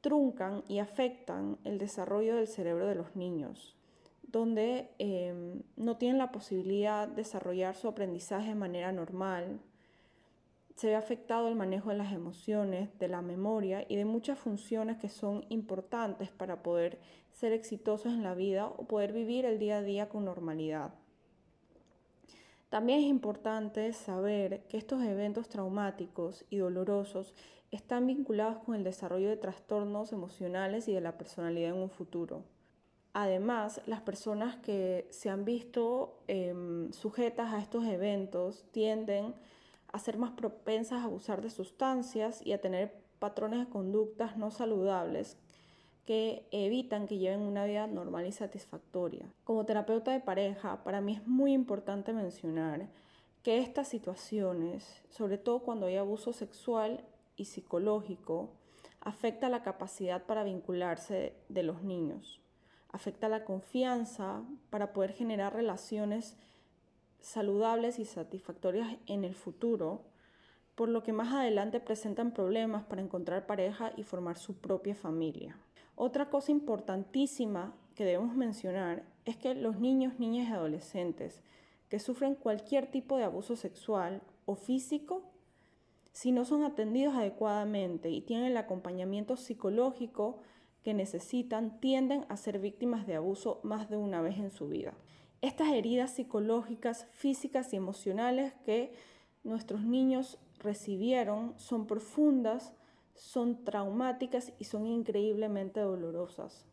truncan 0.07 0.63
y 0.69 0.79
afectan 0.79 1.59
el 1.65 1.79
desarrollo 1.79 2.37
del 2.37 2.47
cerebro 2.47 2.87
de 2.87 2.95
los 2.95 3.17
niños, 3.17 3.75
donde 4.23 4.89
em, 5.01 5.63
no 5.75 5.97
tienen 5.97 6.19
la 6.19 6.31
posibilidad 6.31 7.09
de 7.09 7.17
desarrollar 7.17 7.75
su 7.75 7.89
aprendizaje 7.89 8.51
de 8.51 8.55
manera 8.55 8.93
normal. 8.93 9.59
Se 10.77 10.87
ve 10.87 10.95
afectado 10.95 11.49
el 11.49 11.57
manejo 11.57 11.91
de 11.91 11.97
las 11.97 12.13
emociones, 12.13 12.97
de 13.01 13.09
la 13.09 13.21
memoria 13.21 13.85
y 13.89 13.97
de 13.97 14.05
muchas 14.05 14.39
funciones 14.39 14.97
que 14.99 15.09
son 15.09 15.45
importantes 15.49 16.31
para 16.31 16.63
poder 16.63 17.01
ser 17.33 17.51
exitosos 17.51 18.13
en 18.13 18.23
la 18.23 18.37
vida 18.37 18.69
o 18.69 18.87
poder 18.87 19.13
vivir 19.13 19.45
el 19.45 19.59
día 19.59 19.79
a 19.79 19.83
día 19.83 20.09
con 20.09 20.25
normalidad. 20.25 20.95
También 22.69 23.01
es 23.01 23.07
importante 23.07 23.93
saber 23.93 24.69
que 24.69 24.79
estos 24.79 25.03
eventos 25.03 25.49
traumáticos 25.49 26.45
y 26.49 26.59
dolorosos 26.59 27.35
están 27.71 28.07
vinculados 28.07 28.59
con 28.59 28.75
el 28.75 28.85
desarrollo 28.85 29.29
de 29.29 29.37
trastornos 29.37 30.13
emocionales 30.13 30.89
y 30.89 30.95
de 30.95 31.01
la 31.01 31.19
personalidad 31.19 31.71
en 31.71 31.83
un 31.83 31.91
futuro. 31.91 32.43
Además, 33.13 33.81
las 33.87 34.03
personas 34.03 34.57
que 34.57 35.07
se 35.11 35.31
han 35.31 35.45
visto 35.45 36.19
em, 36.29 36.93
sujetas 36.93 37.53
a 37.53 37.61
estos 37.61 37.87
eventos 37.87 38.67
tienden 38.73 39.35
a 39.93 39.99
ser 39.99 40.19
más 40.19 40.33
propensas 40.33 41.01
a 41.01 41.05
abusar 41.05 41.41
de 41.41 41.49
sustancias 41.49 42.45
y 42.45 42.53
a 42.53 42.61
tener 42.61 42.93
patrones 43.19 43.61
de 43.61 43.69
conductas 43.71 44.37
no 44.37 44.51
saludables 44.51 45.39
que 46.05 46.47
evitan 46.53 47.07
que 47.07 47.19
lleven 47.19 47.41
una 47.41 47.65
vida 47.65 47.87
normal 47.87 48.27
y 48.27 48.33
satisfactoria. 48.33 49.27
Como 49.45 49.67
terapeuta 49.67 50.13
de 50.13 50.21
pareja, 50.21 50.85
para 50.85 51.01
mí 51.01 51.15
es 51.15 51.27
muy 51.27 51.53
importante 51.53 52.13
mencionar 52.13 52.89
que 53.43 53.59
estas 53.59 53.89
situaciones, 53.89 55.03
sobre 55.11 55.39
todo 55.39 55.61
cuando 55.61 55.87
hay 55.87 55.97
abuso 55.97 56.33
sexual, 56.33 57.05
y 57.37 57.45
psicológico 57.45 58.51
afecta 59.01 59.49
la 59.49 59.63
capacidad 59.63 60.25
para 60.25 60.43
vincularse 60.43 61.35
de 61.49 61.63
los 61.63 61.83
niños, 61.83 62.41
afecta 62.91 63.29
la 63.29 63.45
confianza 63.45 64.43
para 64.71 64.93
poder 64.93 65.13
generar 65.13 65.55
relaciones 65.55 66.37
saludables 67.21 67.99
y 67.99 68.05
satisfactorias 68.05 68.97
en 69.07 69.25
el 69.25 69.35
futuro, 69.35 70.03
por 70.75 70.89
lo 70.89 71.03
que 71.03 71.13
más 71.13 71.33
adelante 71.33 71.81
presentan 71.81 72.33
problemas 72.33 72.85
para 72.85 73.03
encontrar 73.03 73.47
pareja 73.47 73.93
y 73.97 74.03
formar 74.03 74.39
su 74.39 74.57
propia 74.57 74.95
familia. 74.95 75.57
Otra 75.95 76.29
cosa 76.29 76.53
importantísima 76.53 77.75
que 77.95 78.05
debemos 78.05 78.37
mencionar 78.37 79.05
es 79.25 79.37
que 79.37 79.55
los 79.55 79.81
niños, 79.81 80.19
niñas 80.19 80.49
y 80.49 80.53
adolescentes 80.53 81.43
que 81.89 81.99
sufren 81.99 82.35
cualquier 82.35 82.91
tipo 82.91 83.17
de 83.17 83.25
abuso 83.25 83.57
sexual 83.57 84.21
o 84.45 84.55
físico 84.55 85.23
si 86.17 86.33
no 86.33 86.47
son 86.47 86.65
atendidos 86.65 87.15
adecuadamente 87.15 88.09
y 88.09 88.23
tienen 88.23 88.47
el 88.47 88.57
acompañamiento 88.57 89.37
psicológico 89.37 90.39
que 90.83 90.95
necesitan, 90.95 91.79
tienden 91.79 92.25
a 92.31 92.39
ser 92.39 92.59
víctimas 92.59 93.07
de 93.07 93.17
abuso 93.17 93.61
más 93.65 93.91
de 93.91 93.99
una 93.99 94.23
vez 94.23 94.39
en 94.39 94.51
su 94.51 94.67
vida. 94.67 94.95
Estas 95.43 95.69
heridas 95.69 96.15
psicológicas, 96.15 97.05
físicas 97.11 97.71
y 97.75 97.77
emocionales 97.77 98.55
que 98.65 98.95
nuestros 99.45 99.83
niños 99.83 100.39
recibieron 100.59 101.53
son 101.59 101.87
profundas, 101.87 102.73
son 103.13 103.63
traumáticas 103.67 104.55
y 104.59 104.65
son 104.65 104.87
increíblemente 104.87 105.81
dolorosas. 105.81 106.65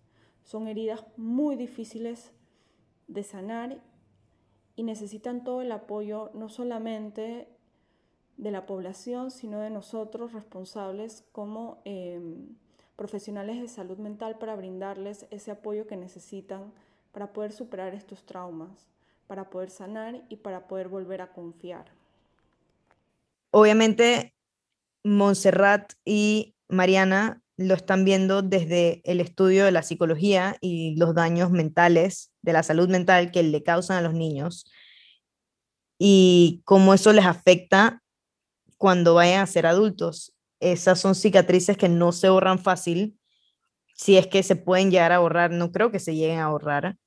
Son 0.44 0.70
heridas 0.70 1.04
muy 1.18 1.58
difíciles 1.58 2.32
de 3.10 3.24
sanar 3.24 3.84
y 4.78 4.84
necesitan 4.84 5.44
todo 5.44 5.62
el 5.62 5.74
apoyo 5.74 6.32
no 6.34 6.48
solamente 6.48 7.50
de 8.38 8.52
la 8.52 8.66
población, 8.66 9.32
sino 9.32 9.60
de 9.60 9.70
nosotros 9.70 10.34
responsables 10.34 11.24
como 11.32 11.82
em, 11.86 12.56
profesionales 12.96 13.62
de 13.62 13.68
salud 13.68 13.98
mental 13.98 14.38
para 14.38 14.56
brindarles 14.56 15.26
ese 15.32 15.52
apoyo 15.52 15.88
que 15.88 15.96
necesitan 15.96 16.72
para 17.12 17.32
poder 17.32 17.52
superar 17.52 17.94
estos 17.94 18.26
traumas, 18.26 18.88
para 19.28 19.50
poder 19.50 19.70
sanar 19.70 20.24
y 20.30 20.38
para 20.38 20.68
poder 20.68 20.88
volver 20.88 21.22
a 21.22 21.32
confiar. 21.32 21.86
Obviamente, 23.52 24.34
Montserrat 25.04 25.94
y 26.06 26.56
Mariana 26.68 27.42
lo 27.58 27.76
están 27.76 28.04
viendo 28.04 28.42
desde 28.42 29.02
el 29.06 29.22
estudio 29.22 29.66
de 29.66 29.72
la 29.72 29.84
psicología 29.84 30.58
y 30.60 30.96
los 30.96 31.14
daños 31.14 31.52
mentales, 31.52 32.32
de 32.42 32.54
la 32.54 32.64
salud 32.64 32.90
mental 32.90 33.32
que 33.32 33.44
le 33.44 33.64
causan 33.64 33.98
a 33.98 34.02
los 34.02 34.14
niños 34.14 34.66
y 36.00 36.62
cómo 36.66 36.94
eso 36.94 37.14
les 37.14 37.26
afecta 37.26 38.03
cuando 38.84 39.14
vayan 39.14 39.40
a 39.40 39.48
ser 39.48 39.66
adultos. 39.66 40.36
Esas 40.60 41.00
son 41.00 41.16
cicatrices 41.16 41.78
que 41.78 41.88
no 41.88 42.12
se 42.12 42.28
borran 42.28 42.60
fácil, 42.60 43.18
si 43.96 44.18
es 44.18 44.28
que 44.28 44.44
se 44.44 44.58
pueden 44.58 44.92
llegar 44.92 45.14
a 45.14 45.20
borrar, 45.20 45.52
no 45.52 45.72
creo 45.72 45.90
que 45.90 46.00
se 46.00 46.16
lleguen 46.16 46.40
a 46.40 46.50
borrar. 46.50 46.98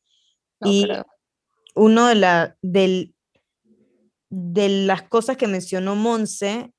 y 0.64 0.88
uno 1.74 2.06
de, 2.06 2.14
la, 2.14 2.56
del, 2.62 3.14
de 4.30 4.86
las 4.86 5.02
cosas 5.02 5.36
que 5.36 5.48
mencionó 5.48 5.96
Monse, 5.96 6.72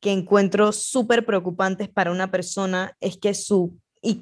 que 0.00 0.12
encuentro 0.12 0.72
súper 0.72 1.24
preocupantes 1.24 1.88
para 1.88 2.10
una 2.10 2.30
persona, 2.30 2.94
es 3.00 3.16
que 3.16 3.32
su... 3.32 3.80
Y, 4.02 4.20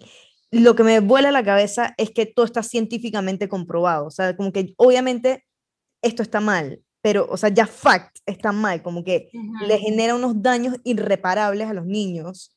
lo 0.52 0.76
que 0.76 0.84
me 0.84 1.00
vuela 1.00 1.32
la 1.32 1.42
cabeza 1.42 1.92
es 1.98 2.12
que 2.12 2.24
todo 2.24 2.46
está 2.46 2.62
científicamente 2.62 3.48
comprobado. 3.48 4.06
O 4.06 4.10
sea, 4.12 4.36
como 4.36 4.52
que 4.52 4.74
obviamente 4.76 5.44
esto 6.02 6.22
está 6.22 6.38
mal, 6.38 6.84
pero, 7.00 7.26
o 7.30 7.36
sea, 7.36 7.50
ya 7.50 7.66
fact 7.66 8.18
está 8.26 8.52
mal, 8.52 8.82
como 8.82 9.04
que 9.04 9.30
le 9.66 9.78
genera 9.78 10.14
unos 10.14 10.42
daños 10.42 10.76
irreparables 10.84 11.68
a 11.68 11.72
los 11.72 11.86
niños 11.86 12.56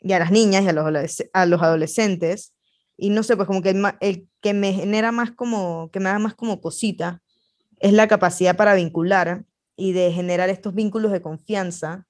y 0.00 0.12
a 0.12 0.18
las 0.18 0.30
niñas 0.30 0.64
y 0.64 0.68
a 0.68 0.72
los, 0.72 1.22
a 1.32 1.46
los 1.46 1.62
adolescentes. 1.62 2.54
Y 2.96 3.10
no 3.10 3.22
sé, 3.22 3.36
pues 3.36 3.46
como 3.46 3.62
que 3.62 3.74
el, 4.00 4.28
que 4.40 4.54
me 4.54 4.72
genera 4.72 5.12
más 5.12 5.30
como, 5.30 5.90
que 5.90 6.00
me 6.00 6.10
da 6.10 6.18
más 6.18 6.34
como 6.34 6.60
cosita, 6.60 7.22
es 7.78 7.92
la 7.92 8.08
capacidad 8.08 8.56
para 8.56 8.74
vincular 8.74 9.44
y 9.76 9.92
de 9.92 10.12
generar 10.12 10.50
estos 10.50 10.74
vínculos 10.74 11.12
de 11.12 11.22
confianza. 11.22 12.06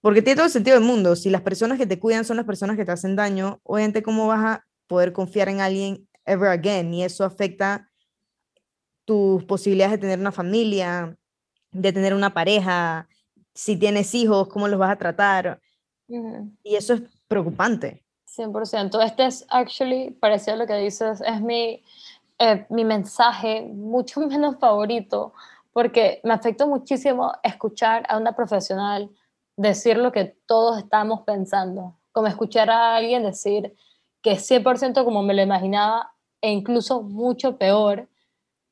Porque 0.00 0.22
tiene 0.22 0.36
todo 0.36 0.46
el 0.46 0.52
sentido 0.52 0.76
del 0.76 0.86
mundo. 0.86 1.14
Si 1.14 1.28
las 1.30 1.42
personas 1.42 1.78
que 1.78 1.86
te 1.86 1.98
cuidan 1.98 2.24
son 2.24 2.36
las 2.36 2.46
personas 2.46 2.76
que 2.76 2.84
te 2.84 2.92
hacen 2.92 3.16
daño, 3.16 3.60
obviamente, 3.62 4.02
¿cómo 4.02 4.26
vas 4.26 4.44
a 4.44 4.64
poder 4.86 5.12
confiar 5.12 5.48
en 5.48 5.60
alguien 5.60 6.08
ever 6.24 6.48
again? 6.48 6.92
Y 6.94 7.04
eso 7.04 7.24
afecta 7.24 7.87
tus 9.08 9.42
posibilidades 9.44 9.92
de 9.92 9.98
tener 10.02 10.18
una 10.18 10.32
familia, 10.32 11.16
de 11.72 11.92
tener 11.94 12.12
una 12.12 12.34
pareja, 12.34 13.08
si 13.54 13.74
tienes 13.78 14.14
hijos, 14.14 14.48
cómo 14.48 14.68
los 14.68 14.78
vas 14.78 14.90
a 14.90 14.98
tratar. 14.98 15.62
Y 16.62 16.76
eso 16.76 16.92
es 16.92 17.02
preocupante. 17.26 18.04
100%. 18.26 19.02
Este 19.02 19.24
es, 19.24 19.46
actually, 19.48 20.10
parecido 20.10 20.56
a 20.56 20.58
lo 20.58 20.66
que 20.66 20.74
dices, 20.74 21.22
es 21.22 21.40
mi, 21.40 21.82
eh, 22.38 22.66
mi 22.68 22.84
mensaje 22.84 23.62
mucho 23.62 24.20
menos 24.28 24.58
favorito, 24.58 25.32
porque 25.72 26.20
me 26.22 26.34
afecta 26.34 26.66
muchísimo 26.66 27.32
escuchar 27.42 28.04
a 28.10 28.18
una 28.18 28.36
profesional 28.36 29.08
decir 29.56 29.96
lo 29.96 30.12
que 30.12 30.36
todos 30.44 30.76
estamos 30.76 31.22
pensando, 31.22 31.96
como 32.12 32.26
escuchar 32.26 32.68
a 32.68 32.96
alguien 32.96 33.22
decir 33.22 33.74
que 34.20 34.32
100% 34.32 35.02
como 35.02 35.22
me 35.22 35.32
lo 35.32 35.40
imaginaba 35.40 36.12
e 36.42 36.50
incluso 36.50 37.00
mucho 37.00 37.56
peor, 37.56 38.06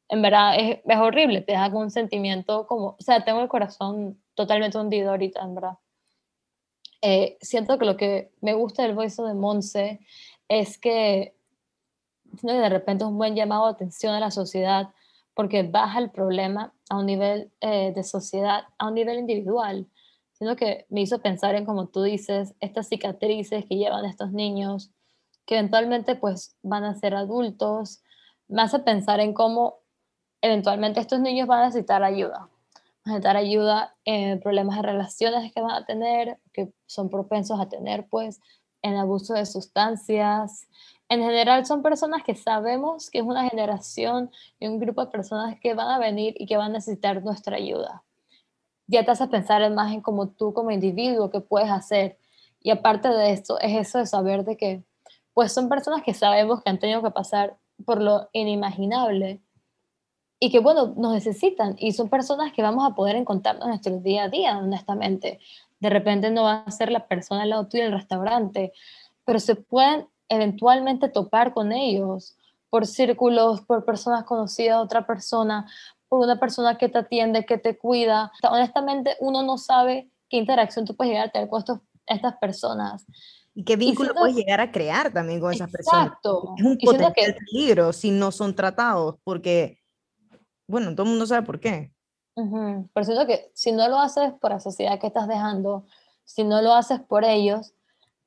en 0.09 0.23
verdad 0.23 0.55
es, 0.59 0.81
es, 0.85 0.99
horrible, 0.99 1.43
te 1.43 1.53
deja 1.53 1.71
con 1.71 1.83
un 1.83 1.91
sentimiento 1.91 2.67
como, 2.67 2.97
o 2.99 3.03
sea, 3.03 3.25
tengo 3.25 3.41
el 3.41 3.49
corazón 3.49 4.21
totalmente 4.35 4.79
hundido 4.79 5.11
ahorita, 5.11 5.43
en 5.43 5.55
verdad. 5.55 5.79
Eh, 7.03 7.37
siento 7.41 7.79
que 7.79 7.85
lo 7.85 7.97
que 7.97 8.33
me 8.41 8.55
gusta 8.55 8.83
del 8.83 8.95
voice 8.95 9.23
de 9.23 9.35
Monse 9.35 10.01
es 10.49 10.79
que 10.79 11.37
de 12.43 12.69
repente 12.69 13.05
es 13.05 13.11
un 13.11 13.19
buen 13.19 13.35
llamado 13.35 13.67
de 13.67 13.73
atención 13.73 14.15
a 14.15 14.21
la 14.21 14.31
sociedad 14.31 14.91
porque 15.35 15.63
baja 15.63 15.99
el 15.99 16.11
problema 16.11 16.73
a 16.89 16.99
un 16.99 17.07
nivel 17.07 17.53
eh, 17.61 17.93
de 17.95 18.03
sociedad, 18.05 18.65
a 18.79 18.89
un 18.89 18.95
nivel 18.95 19.19
individual, 19.19 19.87
sino 20.33 20.57
que 20.57 20.87
me 20.89 21.03
hizo 21.03 21.21
pensar 21.21 21.55
en, 21.55 21.65
como 21.67 21.89
tú 21.89 22.03
dices, 22.03 22.55
estas 22.61 22.89
cicatrices 22.89 23.65
que 23.67 23.77
llevan 23.77 24.05
estos 24.05 24.33
niños, 24.33 24.91
que 25.45 25.59
eventualmente 25.59 26.15
pues 26.15 26.57
van 26.63 26.85
a 26.85 26.95
ser 26.95 27.15
adultos, 27.15 28.03
me 28.49 28.63
hace 28.63 28.79
pensar 28.79 29.21
en 29.21 29.35
cómo 29.35 29.81
eventualmente 30.47 31.01
estos 31.01 31.21
niños 31.21 31.47
van 31.47 31.63
a 31.63 31.67
necesitar 31.67 32.03
ayuda. 32.03 32.49
Van 33.05 33.05
a 33.05 33.09
necesitar 33.11 33.37
ayuda 33.37 33.95
en 34.05 34.41
problemas 34.41 34.77
de 34.77 34.83
relaciones 34.83 35.53
que 35.53 35.61
van 35.61 35.83
a 35.83 35.85
tener, 35.85 36.39
que 36.53 36.73
son 36.87 37.11
propensos 37.11 37.61
a 37.61 37.69
tener, 37.69 38.07
pues, 38.09 38.41
en 38.83 38.97
abuso 38.97 39.35
de 39.35 39.47
sustancias. 39.47 40.69
En 41.09 41.23
general 41.23 41.67
son 41.67 41.83
personas 41.83 42.23
que 42.25 42.35
sabemos 42.35 43.11
que 43.11 43.19
es 43.19 43.25
una 43.25 43.49
generación 43.49 44.31
y 44.59 44.67
un 44.67 44.79
grupo 44.79 45.05
de 45.05 45.11
personas 45.11 45.59
que 45.61 45.75
van 45.75 45.89
a 45.89 45.99
venir 45.99 46.35
y 46.39 46.47
que 46.47 46.57
van 46.57 46.71
a 46.71 46.75
necesitar 46.75 47.23
nuestra 47.23 47.57
ayuda. 47.57 48.03
Ya 48.89 49.05
te 49.05 49.11
hace 49.11 49.27
pensar 49.27 49.69
más 49.73 49.93
en 49.93 50.01
cómo 50.01 50.29
tú 50.29 50.53
como 50.53 50.71
individuo, 50.71 51.31
qué 51.31 51.41
puedes 51.41 51.71
hacer. 51.71 52.19
Y 52.61 52.71
aparte 52.71 53.09
de 53.09 53.33
esto, 53.33 53.59
es 53.61 53.77
eso 53.77 53.99
de 53.99 54.07
saber 54.07 54.45
de 54.45 54.57
que, 54.57 54.85
pues 55.35 55.53
son 55.53 55.69
personas 55.69 56.03
que 56.03 56.15
sabemos 56.15 56.63
que 56.63 56.71
han 56.71 56.79
tenido 56.79 57.03
que 57.03 57.11
pasar 57.11 57.57
por 57.85 58.01
lo 58.01 58.29
inimaginable 58.33 59.43
y 60.39 60.51
que, 60.51 60.59
bueno, 60.61 60.95
nos 60.97 61.13
necesitan 61.13 61.77
y 61.79 61.93
son 61.93 62.11
personas 62.11 62.53
que 62.53 62.63
vamos 62.63 62.87
a 62.87 62.95
poder 62.95 63.17
encontrarnos 63.17 63.65
en 63.65 63.71
nuestro 63.71 63.99
día 64.01 64.25
a 64.25 64.29
día, 64.29 64.59
honestamente. 64.59 65.41
De 65.81 65.91
repente 65.91 66.31
no 66.31 66.45
va 66.45 66.65
a 66.67 66.71
ser 66.71 66.91
la 66.91 67.07
persona 67.07 67.43
al 67.43 67.51
lado 67.51 67.69
tuyo 67.69 67.85
en 67.85 67.93
el 67.93 67.99
restaurante, 67.99 68.73
pero 69.25 69.41
se 69.41 69.57
pueden 69.57 70.07
eventualmente 70.29 71.09
topar 71.09 71.55
con 71.55 71.73
ellos 71.73 72.37
por 72.69 72.87
círculos, 72.87 73.63
por 73.63 73.85
personas 73.85 74.25
conocidas 74.25 74.79
otra 74.79 75.07
persona, 75.07 75.67
por 76.09 76.21
una 76.21 76.39
persona 76.39 76.77
que 76.77 76.89
te 76.89 76.99
atiende, 76.99 77.47
que 77.47 77.59
te 77.59 77.79
cuida. 77.79 78.31
Honestamente, 78.51 79.17
uno 79.21 79.43
no 79.43 79.57
sabe 79.57 80.11
qué 80.29 80.37
interacción 80.37 80.85
tú 80.85 80.95
puedes 80.95 81.13
llegar 81.13 81.29
a 81.29 81.33
tener 81.33 81.49
con 81.49 81.65
estas 82.07 82.37
personas. 82.39 83.07
Y 83.55 83.65
qué 83.65 83.77
vínculo 83.77 84.13
puedes 84.15 84.37
llegar 84.37 84.61
a 84.61 84.71
crear 84.71 85.13
también 85.13 85.41
con 85.41 85.53
esas 85.53 85.71
personas. 85.71 86.09
Exacto. 86.09 86.55
Es 86.59 86.65
un 86.65 86.77
potencial 86.77 87.35
peligro 87.35 87.93
si 87.95 88.11
no 88.11 88.31
son 88.31 88.55
tratados, 88.55 89.17
porque 89.25 89.79
bueno, 90.67 90.95
todo 90.95 91.05
el 91.05 91.11
mundo 91.11 91.27
sabe 91.27 91.47
por 91.47 91.61
qué. 91.61 91.93
Por 92.35 93.03
eso 93.03 93.27
que 93.27 93.51
si 93.55 93.73
no 93.73 93.89
lo 93.89 93.99
haces 93.99 94.33
por 94.41 94.51
la 94.51 94.61
sociedad 94.61 95.01
que 95.01 95.07
estás 95.07 95.27
dejando, 95.27 95.87
si 96.25 96.45
no 96.45 96.61
lo 96.61 96.75
haces 96.75 97.01
por 97.01 97.25
ellos, 97.25 97.73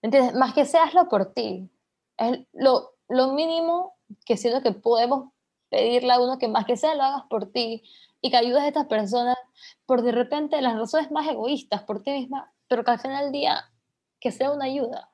¿entiendes? 0.01 0.33
Más 0.33 0.53
que 0.53 0.65
seaslo 0.65 1.07
por 1.09 1.33
ti. 1.33 1.69
Es 2.17 2.39
lo, 2.53 2.95
lo 3.07 3.33
mínimo 3.33 3.97
que 4.25 4.37
siento 4.37 4.63
que 4.63 4.71
podemos 4.71 5.31
pedirle 5.69 6.11
a 6.11 6.19
uno 6.19 6.39
que 6.39 6.47
más 6.47 6.65
que 6.65 6.77
sea 6.77 6.95
lo 6.95 7.03
hagas 7.03 7.23
por 7.29 7.51
ti 7.51 7.83
y 8.21 8.31
que 8.31 8.37
ayudes 8.37 8.63
a 8.63 8.67
estas 8.67 8.87
personas 8.87 9.37
por 9.85 10.01
de 10.01 10.11
repente 10.11 10.61
las 10.61 10.75
razones 10.75 11.11
más 11.11 11.27
egoístas 11.27 11.83
por 11.83 12.01
ti 12.01 12.11
misma, 12.11 12.51
pero 12.67 12.83
que 12.83 12.91
al 12.91 12.99
final 12.99 13.25
del 13.25 13.31
día 13.31 13.71
que 14.19 14.31
sea 14.31 14.51
una 14.51 14.65
ayuda. 14.65 15.11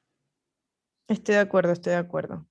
Estoy 1.08 1.36
de 1.36 1.41
acuerdo, 1.41 1.74
estoy 1.74 1.91
de 1.91 2.00
acuerdo. 2.00 2.46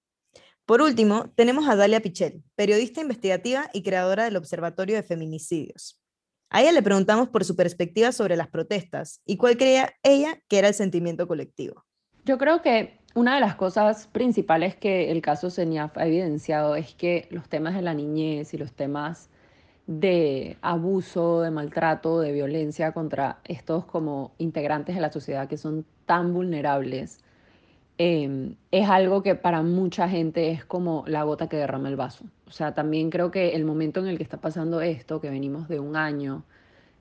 Por 0.66 0.80
último, 0.80 1.30
tenemos 1.34 1.68
a 1.68 1.76
Dalia 1.76 2.00
Pichel, 2.00 2.42
periodista 2.54 3.02
investigativa 3.02 3.68
y 3.74 3.82
creadora 3.82 4.24
del 4.24 4.36
Observatorio 4.36 4.96
de 4.96 5.02
Feminicidios. 5.02 6.00
A 6.48 6.62
ella 6.62 6.72
le 6.72 6.82
preguntamos 6.82 7.28
por 7.28 7.44
su 7.44 7.54
perspectiva 7.54 8.12
sobre 8.12 8.34
las 8.34 8.48
protestas 8.48 9.20
y 9.26 9.36
cuál 9.36 9.58
creía 9.58 9.92
ella 10.02 10.38
que 10.48 10.58
era 10.58 10.68
el 10.68 10.74
sentimiento 10.74 11.28
colectivo. 11.28 11.84
Yo 12.24 12.38
creo 12.38 12.62
que 12.62 12.98
una 13.14 13.34
de 13.34 13.42
las 13.42 13.56
cosas 13.56 14.06
principales 14.06 14.74
que 14.74 15.10
el 15.10 15.20
caso 15.20 15.50
CENIAF 15.50 15.98
ha 15.98 16.06
evidenciado 16.06 16.76
es 16.76 16.94
que 16.94 17.28
los 17.30 17.46
temas 17.46 17.74
de 17.74 17.82
la 17.82 17.92
niñez 17.92 18.54
y 18.54 18.56
los 18.56 18.72
temas 18.72 19.28
de 19.86 20.56
abuso, 20.62 21.42
de 21.42 21.50
maltrato, 21.50 22.20
de 22.20 22.32
violencia 22.32 22.92
contra 22.92 23.40
estos 23.44 23.84
como 23.84 24.32
integrantes 24.38 24.94
de 24.94 25.02
la 25.02 25.12
sociedad 25.12 25.46
que 25.46 25.58
son 25.58 25.84
tan 26.06 26.32
vulnerables, 26.32 27.22
Em, 27.96 28.56
es 28.72 28.88
algo 28.88 29.22
que 29.22 29.36
para 29.36 29.62
mucha 29.62 30.08
gente 30.08 30.50
es 30.50 30.64
como 30.64 31.04
la 31.06 31.22
gota 31.22 31.48
que 31.48 31.56
derrama 31.56 31.88
el 31.88 31.96
vaso. 31.96 32.24
O 32.46 32.50
sea, 32.50 32.74
también 32.74 33.10
creo 33.10 33.30
que 33.30 33.54
el 33.54 33.64
momento 33.64 34.00
en 34.00 34.08
el 34.08 34.16
que 34.16 34.24
está 34.24 34.38
pasando 34.38 34.80
esto, 34.80 35.20
que 35.20 35.30
venimos 35.30 35.68
de 35.68 35.78
un 35.78 35.94
año 35.96 36.44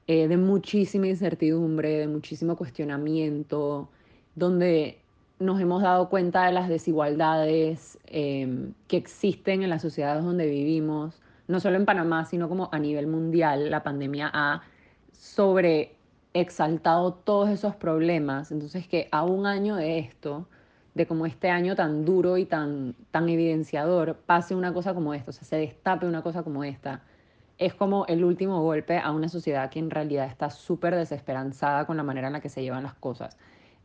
eh, 0.08 0.28
de 0.28 0.38
muchísima 0.38 1.08
incertidumbre, 1.08 1.98
de 2.00 2.08
muchísimo 2.08 2.56
cuestionamiento, 2.58 3.90
donde 4.36 5.00
nos 5.40 5.60
hemos 5.62 5.82
dado 5.82 6.10
cuenta 6.10 6.46
de 6.46 6.52
las 6.52 6.70
desigualdades 6.70 7.98
em, 8.08 8.74
que 8.88 8.98
existen 8.98 9.64
en 9.64 9.70
las 9.70 9.82
sociedades 9.82 10.24
donde 10.24 10.46
vivimos, 10.48 11.22
no 11.48 11.60
solo 11.60 11.78
en 11.78 11.86
Panamá, 11.86 12.26
sino 12.26 12.50
como 12.50 12.70
a 12.72 12.80
nivel 12.80 13.08
mundial, 13.08 13.72
la 13.72 13.84
pandemia 13.84 14.30
ha 14.34 14.62
sobre 15.12 15.96
exaltado 16.34 17.13
todos 17.13 17.50
esos 17.50 17.76
problemas. 17.76 18.52
Entonces 18.52 18.88
que 18.88 19.08
a 19.12 19.24
un 19.24 19.46
año 19.46 19.76
de 19.76 20.00
esto, 20.00 20.48
de 20.93 21.08
cómo 21.08 21.25
este 21.25 21.49
año 21.49 21.75
tan 21.75 22.06
duro 22.06 22.38
y 22.38 22.45
tan, 22.45 22.95
tan 23.12 23.29
evidenciador 23.29 24.15
pase 24.25 24.56
una 24.56 24.73
cosa 24.73 24.93
como 24.93 25.13
esta, 25.13 25.32
o 25.32 25.34
sea, 25.34 25.43
se 25.43 25.58
destape 25.58 26.06
una 26.06 26.21
cosa 26.21 26.43
como 26.43 26.63
esta, 26.63 27.01
es 27.58 27.73
como 27.73 28.06
el 28.08 28.23
último 28.23 28.62
golpe 28.62 28.97
a 28.97 29.12
una 29.12 29.29
sociedad 29.29 29.69
que 29.69 29.79
en 29.79 29.89
realidad 29.89 30.27
está 30.27 30.49
súper 30.49 30.95
desesperanzada 30.95 31.86
con 31.86 31.97
la 31.97 32.03
manera 32.03 32.27
en 32.27 32.34
la 32.34 32.41
que 32.41 32.49
se 32.49 32.62
llevan 32.62 32.84
las 32.84 32.95
cosas. 32.95 33.38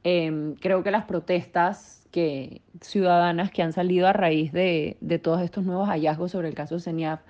Em, 0.05 0.55
creo 0.57 0.83
que 0.83 0.91
las 0.91 1.05
protestas 1.05 2.07
que, 2.11 2.63
ciudadanas 2.81 3.51
que 3.51 3.63
han 3.63 3.73
salido 3.73 4.07
a 4.07 4.13
raíz 4.13 4.53
de, 4.53 4.97
de 5.01 5.19
todos 5.19 5.43
estos 5.43 5.65
nuevos 5.65 5.89
hallazgos 5.89 6.33
sobre 6.33 6.49
el 6.49 6.55
caso 6.55 6.79
CENIAF 6.79 7.21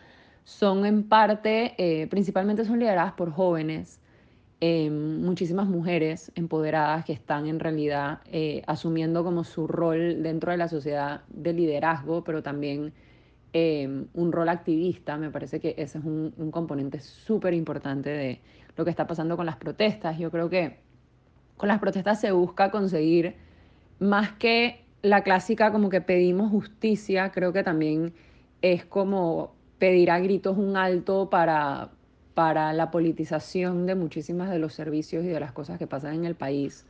son 0.44 0.86
en 0.86 1.06
parte, 1.08 1.74
eh, 1.76 2.06
principalmente 2.06 2.64
son 2.64 2.78
lideradas 2.78 3.12
por 3.12 3.30
jóvenes, 3.30 4.00
Em, 4.60 5.22
muchísimas 5.22 5.68
mujeres 5.68 6.32
empoderadas 6.34 7.04
que 7.04 7.12
están 7.12 7.46
en 7.46 7.60
realidad 7.60 8.20
eh, 8.26 8.62
asumiendo 8.66 9.22
como 9.22 9.44
su 9.44 9.68
rol 9.68 10.20
dentro 10.24 10.50
de 10.50 10.58
la 10.58 10.66
sociedad 10.66 11.22
de 11.28 11.52
liderazgo, 11.52 12.24
pero 12.24 12.42
también 12.42 12.92
em, 13.52 14.06
un 14.14 14.32
rol 14.32 14.48
activista. 14.48 15.16
Me 15.16 15.30
parece 15.30 15.60
que 15.60 15.74
ese 15.78 15.98
es 15.98 16.04
un, 16.04 16.34
un 16.36 16.50
componente 16.50 16.98
súper 16.98 17.54
importante 17.54 18.10
de 18.10 18.40
lo 18.76 18.84
que 18.84 18.90
está 18.90 19.06
pasando 19.06 19.36
con 19.36 19.46
las 19.46 19.56
protestas. 19.56 20.18
Yo 20.18 20.30
creo 20.32 20.50
que 20.50 20.78
con 21.56 21.68
las 21.68 21.78
protestas 21.78 22.20
se 22.20 22.32
busca 22.32 22.72
conseguir 22.72 23.36
más 24.00 24.32
que 24.32 24.84
la 25.02 25.22
clásica 25.22 25.70
como 25.70 25.88
que 25.88 26.00
pedimos 26.00 26.50
justicia, 26.50 27.30
creo 27.30 27.52
que 27.52 27.62
también 27.62 28.12
es 28.62 28.84
como 28.84 29.54
pedir 29.78 30.10
a 30.10 30.18
gritos 30.18 30.58
un 30.58 30.76
alto 30.76 31.30
para, 31.30 31.90
para 32.38 32.72
la 32.72 32.92
politización 32.92 33.84
de 33.86 33.96
muchísimas 33.96 34.48
de 34.48 34.60
los 34.60 34.72
servicios 34.72 35.24
y 35.24 35.26
de 35.26 35.40
las 35.40 35.50
cosas 35.50 35.76
que 35.76 35.88
pasan 35.88 36.14
en 36.14 36.24
el 36.24 36.36
país. 36.36 36.86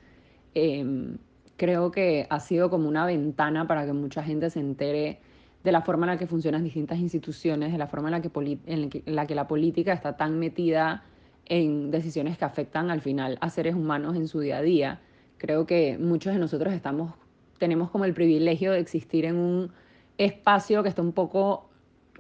Em, 0.53 1.17
creo 1.57 1.91
que 1.91 2.27
ha 2.29 2.39
sido 2.39 2.69
como 2.69 2.87
una 2.87 3.07
ventana 3.07 3.67
para 3.67 3.87
que 3.87 3.95
mucha 3.95 4.23
gente 4.23 4.51
se 4.51 4.61
entere 4.61 5.21
de 5.65 5.73
la 5.73 5.81
forma 5.81 6.05
en 6.05 6.13
la 6.13 6.19
que 6.19 6.27
funcionan 6.27 6.65
distintas 6.65 6.99
instituciones, 6.99 7.73
de 7.73 7.79
la 7.79 7.87
forma 7.87 8.09
en 8.09 8.13
la 8.13 8.21
que, 8.21 9.03
la 9.07 9.25
la 9.25 9.49
política 9.49 9.95
está 9.95 10.19
tan 10.19 10.39
metida 10.39 11.05
en 11.47 11.91
decisiones 11.91 12.37
que 12.37 12.45
afectan 12.45 12.91
al 12.91 13.01
final 13.01 13.39
a 13.41 13.49
seres 13.49 13.75
humanos 13.75 14.17
en 14.17 14.29
su 14.29 14.41
día 14.41 14.59
a 14.59 14.63
día. 14.63 15.01
Creo 15.39 15.65
que 15.65 15.97
muchos 15.97 16.35
de 16.35 16.41
nosotros 16.41 16.75
estamos, 16.75 17.15
tenemos 17.57 17.89
como 17.89 18.05
el 18.05 18.13
privilegio 18.13 18.73
de 18.73 18.81
existir 18.81 19.25
en 19.25 19.37
un 19.37 19.73
espacio 20.19 20.83
que 20.83 20.91
está 20.91 21.01
un 21.01 21.13
poco 21.13 21.68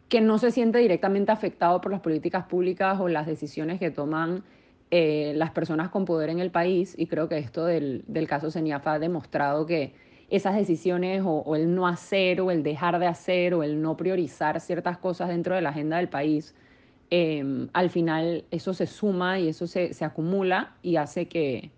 que 0.08 0.20
no 0.20 0.38
se 0.38 0.50
siente 0.50 0.78
directamente 0.78 1.32
afectado 1.32 1.80
por 1.80 1.92
las 1.92 2.00
políticas 2.00 2.46
públicas 2.46 2.98
o 3.00 3.08
las 3.08 3.26
decisiones 3.26 3.78
que 3.78 3.90
toman 3.90 4.42
eh, 4.90 5.34
las 5.36 5.50
personas 5.50 5.90
con 5.90 6.06
poder 6.06 6.30
en 6.30 6.38
el 6.38 6.50
país. 6.50 6.94
Y 6.96 7.06
creo 7.06 7.28
que 7.28 7.38
esto 7.38 7.66
del, 7.66 8.04
caso 8.26 8.50
CENIAFA 8.50 8.94
ha 8.94 8.98
demostrado 8.98 9.66
que 9.66 9.92
esas 10.30 10.56
decisiones 10.56 11.22
o, 11.24 11.56
el 11.56 11.74
no 11.74 11.86
hacer 11.86 12.40
o 12.40 12.50
el 12.50 12.62
dejar 12.62 12.98
de 12.98 13.06
hacer 13.06 13.54
o 13.54 13.62
el 13.62 13.82
no 13.82 13.96
priorizar 13.96 14.60
ciertas 14.60 14.98
cosas 14.98 15.28
dentro 15.28 15.54
de 15.54 15.62
la 15.62 15.70
agenda 15.70 15.98
del 15.98 16.08
país, 16.08 16.54
em, 17.10 17.68
al 17.72 17.90
final 17.90 18.44
eso 18.50 18.74
se 18.74 18.86
suma 18.86 19.38
y 19.38 19.48
eso 19.48 19.66
se, 19.66 19.94
se 19.94 20.04
acumula 20.04 20.76
y 20.82 20.96
hace 20.96 21.28
que, 21.28 21.70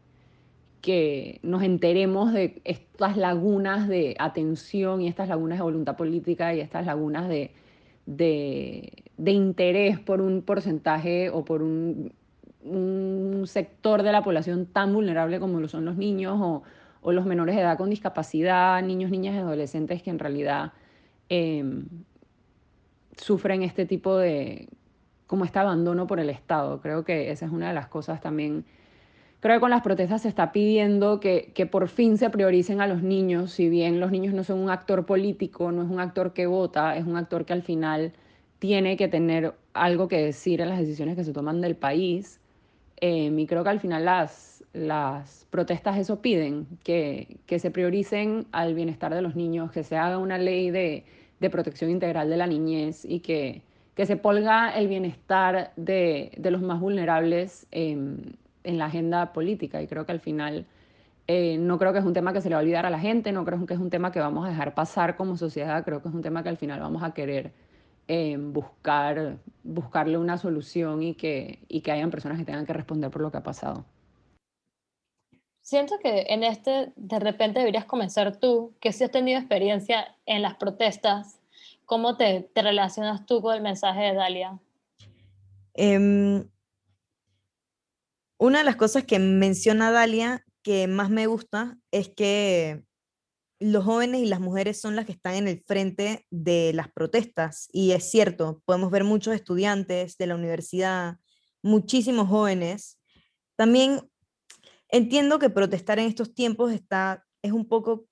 que 0.81 1.41
nos 1.43 1.63
enteremos 1.63 2.33
de 2.33 2.61
estas 2.65 3.17
lagunas 3.17 3.89
de 3.89 4.17
atención 4.19 5.01
y 5.03 5.09
estas 5.09 5.29
lagunas 5.29 5.59
de 5.59 5.63
voluntad 5.65 5.97
política 5.97 6.55
y 6.55 6.61
estas 6.61 6.87
lagunas 6.87 7.29
de 7.29 7.53
de, 8.11 9.05
interés 9.25 9.99
por 10.01 10.21
un 10.21 10.43
porcentaje 10.43 11.31
o 11.31 11.45
por 11.45 11.63
un, 11.63 12.13
sector 13.47 14.03
de 14.03 14.13
la 14.13 14.23
población 14.23 14.67
tan 14.67 14.93
vulnerable 14.93 15.41
como 15.41 15.61
lo 15.61 15.69
son 15.69 15.87
los 15.87 15.97
niños 15.97 16.39
o, 16.41 16.63
los 17.13 17.25
menores 17.25 17.57
de 17.57 17.63
edad 17.63 17.79
con 17.79 17.89
discapacidad, 17.89 18.83
niños, 18.83 19.11
niñas 19.11 19.35
y 19.35 19.39
adolescentes 19.39 20.03
que 20.03 20.11
en 20.11 20.19
realidad 20.19 20.73
em, 21.31 21.87
sufren 23.17 23.63
este 23.63 23.87
tipo 23.87 24.19
de, 24.19 24.69
como 25.27 25.47
este 25.47 25.59
abandono 25.59 26.07
por 26.07 26.21
el 26.21 26.29
Estado. 26.29 26.83
Creo 26.83 27.03
que 27.05 27.31
esa 27.31 27.47
es 27.47 27.53
una 27.53 27.69
de 27.69 27.75
las 27.75 27.89
cosas 27.89 28.21
también 28.21 28.67
Creo 29.41 29.57
que 29.57 29.61
con 29.61 29.71
las 29.71 29.83
protestas 29.83 30.23
se 30.23 30.29
está 30.29 30.53
pidiendo 30.53 31.19
que, 31.19 31.51
que, 31.55 31.65
por 31.65 31.89
fin 31.89 32.19
se 32.19 32.29
prioricen 32.29 32.83
a 32.83 32.87
los 32.87 33.03
niños, 33.03 33.53
si 33.53 33.71
bien 33.71 33.99
los 33.99 34.11
niños 34.11 34.35
no 34.35 34.45
son 34.45 34.59
un 34.59 34.71
actor 34.71 35.07
político, 35.07 35.73
no 35.73 35.83
es 35.83 35.89
un 35.89 35.99
actor 35.99 36.35
que 36.35 36.47
vota, 36.47 36.97
es 36.97 37.07
un 37.07 37.17
actor 37.17 37.47
que 37.47 37.55
al 37.55 37.63
final 37.63 38.13
tiene 38.59 38.99
que 38.99 39.09
tener 39.09 39.55
algo 39.73 40.09
que 40.09 40.19
decir 40.23 40.61
en 40.61 40.69
las 40.69 40.79
decisiones 40.79 41.17
que 41.17 41.25
se 41.25 41.33
toman 41.33 41.63
del 41.63 41.75
país. 41.75 42.39
Eh, 43.01 43.35
y 43.35 43.47
creo 43.47 43.65
que 43.65 43.71
al 43.71 43.81
final 43.81 44.05
las, 44.05 44.63
las 44.75 45.47
protestas 45.51 45.97
eso 45.97 46.21
piden, 46.21 46.67
que, 46.85 47.39
que 47.47 47.59
se 47.59 47.71
prioricen 47.71 48.47
al 48.53 48.75
bienestar 48.75 49.15
de 49.15 49.23
los 49.23 49.37
niños, 49.37 49.71
que 49.73 49.85
se 49.85 49.97
haga 49.97 50.19
una 50.19 50.37
ley 50.37 50.71
de, 50.71 51.05
de 51.41 51.51
protección 51.51 51.91
integral 51.91 52.29
de 52.29 52.37
la 52.37 52.47
niñez 52.47 53.07
y 53.07 53.21
que, 53.21 53.63
que 53.95 54.05
se 54.05 54.17
polga 54.19 54.71
el 54.77 54.87
bienestar 54.87 55.73
de, 55.77 56.33
de 56.37 56.51
los 56.51 56.61
más 56.61 56.79
vulnerables 56.79 57.67
en 58.65 58.79
la 58.79 58.87
agenda 58.87 59.33
política 59.33 59.81
y 59.83 59.87
creo 59.87 60.05
que 60.05 60.13
al 60.13 60.21
final 60.21 60.67
Eh, 61.33 61.59
no 61.59 61.79
creo 61.79 61.93
que 61.93 62.01
es 62.01 62.05
un 62.05 62.13
tema 62.13 62.33
que 62.33 62.41
se 62.41 62.49
le 62.49 62.57
va 62.57 62.61
a 62.61 62.65
olvidar 62.65 62.87
a 62.87 62.91
la 62.91 62.99
gente, 62.99 63.31
no 63.31 63.45
creo 63.45 63.65
que 63.65 63.75
es 63.75 63.79
un 63.79 63.89
tema 63.89 64.11
que 64.11 64.19
vamos 64.19 64.45
a 64.45 64.49
dejar 64.49 64.75
pasar 64.75 65.17
como 65.17 65.37
sociedad, 65.37 65.85
creo 65.85 66.03
que 66.03 66.09
es 66.09 66.15
un 66.15 66.23
tema 66.23 66.43
que 66.43 66.49
al 66.49 66.57
final 66.57 66.81
vamos 66.81 67.05
a 67.05 67.13
querer 67.13 67.53
eh, 68.09 68.37
buscar, 68.37 69.39
buscarle 69.63 70.19
una 70.19 70.39
solución 70.39 71.05
y 71.05 71.15
que, 71.15 71.61
y 71.69 71.83
que 71.83 71.93
hayan 71.93 72.11
personas 72.11 72.37
que 72.37 72.45
tengan 72.45 72.67
que 72.67 72.73
responder 72.73 73.13
por 73.13 73.23
lo 73.23 73.31
que 73.31 73.39
ha 73.39 73.45
pasado. 73.45 73.85
Siento 75.61 75.99
que 76.03 76.27
en 76.31 76.43
este 76.43 76.93
de 76.97 77.19
repente 77.21 77.61
deberías 77.61 77.85
comenzar 77.85 78.39
tú, 78.39 78.75
que 78.81 78.91
si 78.93 79.05
has 79.05 79.13
tenido 79.13 79.39
experiencia 79.39 80.17
en 80.27 80.43
las 80.43 80.57
protestas, 80.57 81.39
¿cómo 81.87 82.17
te, 82.17 82.51
te 82.53 82.63
relacionas 82.63 83.25
tú 83.25 83.41
con 83.41 83.55
el 83.55 83.63
mensaje 83.63 84.03
de 84.03 84.15
Dalia? 84.15 84.59
Em, 85.75 86.45
una 88.41 88.61
de 88.61 88.65
las 88.65 88.77
cosas 88.77 89.05
que 89.05 89.19
menciona 89.19 89.93
Dalia 89.93 90.45
que 90.63 90.87
más 90.89 91.11
me 91.11 91.27
gusta 91.27 91.79
es 91.91 92.09
que 92.09 92.83
los 93.61 93.85
jóvenes 93.85 94.23
y 94.23 94.27
las 94.27 94.41
mujeres 94.41 94.81
son 94.81 94.97
las 94.97 95.05
que 95.05 95.13
están 95.13 95.35
en 95.35 95.47
el 95.47 95.63
frente 95.67 96.27
de 96.31 96.73
las 96.73 96.91
protestas. 96.91 97.69
Y 97.71 97.91
es 97.91 98.11
cierto, 98.11 98.63
podemos 98.65 98.91
ver 98.91 99.05
muchos 99.05 99.35
estudiantes 99.35 100.17
de 100.17 100.27
la 100.27 100.37
universidad, 100.37 101.19
muchísimos 101.63 102.29
jóvenes. 102.29 102.99
También 103.57 104.11
entiendo 104.89 105.39
que 105.39 105.51
protestar 105.51 105.99
en 105.99 106.07
estos 106.07 106.35
tiempos 106.35 106.73
está, 106.73 107.27
es 107.43 107.53
un 107.53 107.69
poco 107.69 108.07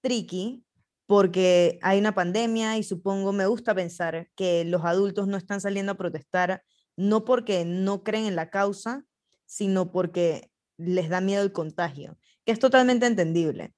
tricky 0.00 0.64
porque 1.06 1.80
hay 1.82 1.98
una 1.98 2.14
pandemia 2.14 2.78
y 2.78 2.84
supongo, 2.84 3.32
me 3.32 3.46
gusta 3.46 3.74
pensar 3.74 4.28
que 4.36 4.64
los 4.64 4.84
adultos 4.84 5.26
no 5.26 5.36
están 5.36 5.60
saliendo 5.60 5.92
a 5.92 5.98
protestar 5.98 6.62
no 6.96 7.24
porque 7.24 7.64
no 7.64 8.04
creen 8.04 8.26
en 8.26 8.36
la 8.36 8.50
causa, 8.50 9.04
sino 9.46 9.90
porque 9.92 10.50
les 10.76 11.08
da 11.08 11.20
miedo 11.20 11.42
el 11.42 11.52
contagio, 11.52 12.18
que 12.44 12.52
es 12.52 12.58
totalmente 12.58 13.06
entendible. 13.06 13.74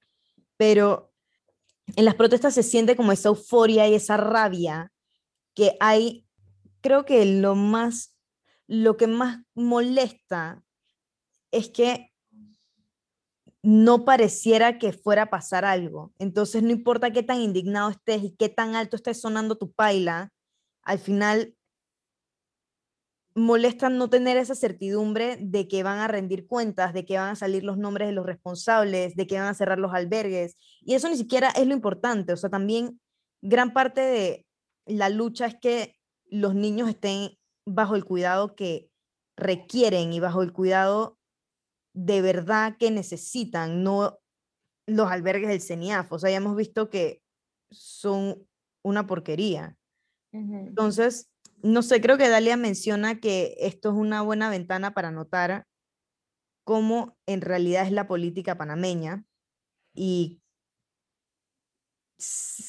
Pero 0.57 1.13
en 1.95 2.05
las 2.05 2.15
protestas 2.15 2.53
se 2.53 2.63
siente 2.63 2.95
como 2.95 3.11
esa 3.11 3.29
euforia 3.29 3.87
y 3.87 3.95
esa 3.95 4.17
rabia 4.17 4.91
que 5.53 5.77
hay, 5.79 6.25
creo 6.81 7.05
que 7.05 7.25
lo 7.25 7.55
más, 7.55 8.15
lo 8.67 8.97
que 8.97 9.07
más 9.07 9.39
molesta 9.55 10.63
es 11.51 11.69
que 11.69 12.13
no 13.63 14.05
pareciera 14.05 14.77
que 14.77 14.93
fuera 14.93 15.23
a 15.23 15.29
pasar 15.29 15.65
algo. 15.65 16.13
Entonces, 16.19 16.63
no 16.63 16.71
importa 16.71 17.11
qué 17.11 17.23
tan 17.23 17.41
indignado 17.41 17.89
estés 17.89 18.23
y 18.23 18.35
qué 18.35 18.49
tan 18.49 18.75
alto 18.75 18.95
estés 18.95 19.19
sonando 19.19 19.57
tu 19.57 19.71
paila, 19.71 20.31
al 20.83 20.99
final 20.99 21.56
molesta 23.37 23.89
no 23.89 24.09
tener 24.09 24.35
esa 24.35 24.55
certidumbre 24.55 25.37
de 25.39 25.67
que 25.67 25.83
van 25.83 25.99
a 25.99 26.07
rendir 26.07 26.47
cuentas, 26.47 26.91
de 26.93 27.05
que 27.05 27.17
van 27.17 27.29
a 27.29 27.35
salir 27.35 27.63
los 27.63 27.77
nombres 27.77 28.07
de 28.07 28.13
los 28.13 28.25
responsables, 28.25 29.15
de 29.15 29.27
que 29.27 29.37
van 29.37 29.47
a 29.47 29.53
cerrar 29.53 29.77
los 29.77 29.93
albergues. 29.93 30.57
Y 30.81 30.95
eso 30.95 31.07
ni 31.07 31.17
siquiera 31.17 31.49
es 31.51 31.67
lo 31.67 31.73
importante. 31.73 32.33
O 32.33 32.37
sea, 32.37 32.49
también 32.49 32.99
gran 33.43 33.73
parte 33.73 34.01
de 34.01 34.45
la 34.87 35.09
lucha 35.09 35.45
es 35.45 35.55
que 35.61 35.95
los 36.25 36.55
niños 36.55 36.89
estén 36.89 37.37
bajo 37.63 37.95
el 37.95 38.05
cuidado 38.05 38.55
que 38.55 38.89
requieren 39.37 40.13
y 40.13 40.19
bajo 40.19 40.41
el 40.41 40.51
cuidado 40.51 41.19
de 41.93 42.21
verdad 42.21 42.75
que 42.79 42.89
necesitan, 42.89 43.83
no 43.83 44.17
los 44.87 45.11
albergues 45.11 45.49
del 45.49 45.61
CENIAF. 45.61 46.11
O 46.11 46.17
sea, 46.17 46.31
ya 46.31 46.37
hemos 46.37 46.55
visto 46.55 46.89
que 46.89 47.21
son 47.71 48.47
una 48.83 49.05
porquería. 49.05 49.77
Entonces, 50.31 51.29
no 51.61 51.81
sé, 51.81 52.01
creo 52.01 52.17
que 52.17 52.29
Dalia 52.29 52.57
menciona 52.57 53.19
que 53.19 53.55
esto 53.59 53.89
es 53.89 53.95
una 53.95 54.21
buena 54.21 54.49
ventana 54.49 54.93
para 54.93 55.11
notar 55.11 55.65
cómo 56.63 57.17
en 57.25 57.41
realidad 57.41 57.85
es 57.85 57.91
la 57.91 58.07
política 58.07 58.57
panameña 58.57 59.23
y 59.93 60.41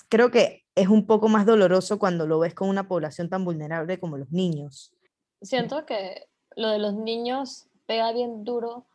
creo 0.09 0.31
que 0.31 0.65
es 0.75 0.89
un 0.89 1.07
poco 1.07 1.29
más 1.29 1.47
doloroso 1.47 1.99
cuando 1.99 2.27
lo 2.27 2.39
ves 2.39 2.55
con 2.55 2.69
una 2.69 2.87
población 2.87 3.29
tan 3.29 3.45
vulnerable 3.45 3.99
como 3.99 4.17
los 4.17 4.31
niños. 4.31 4.95
Siento 5.43 5.85
que 5.85 6.29
lo 6.57 6.69
de 6.69 6.79
los 6.79 6.95
niños 6.95 7.69
pega 7.87 8.13
bien 8.13 8.45
duro 8.45 8.87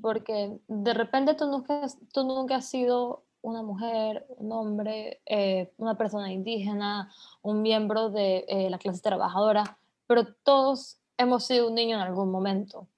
porque 0.00 0.58
de 0.66 0.94
repente 0.94 1.34
tú 1.34 1.46
nunca, 1.46 1.86
tú 2.12 2.24
nunca 2.24 2.56
has 2.56 2.68
sido 2.68 3.24
una 3.42 3.62
mujer, 3.62 4.26
un 4.28 4.52
hombre, 4.52 5.20
eh, 5.26 5.72
una 5.76 5.96
persona 5.96 6.32
indígena, 6.32 7.12
un 7.42 7.62
miembro 7.62 8.10
de 8.10 8.44
eh, 8.48 8.70
la 8.70 8.78
clase 8.78 9.00
trabajadora, 9.00 9.78
pero 10.06 10.34
todos 10.42 10.98
hemos 11.16 11.46
sido 11.46 11.68
un 11.68 11.74
niño 11.74 11.96
en 11.96 12.02
algún 12.02 12.30
momento. 12.30 12.88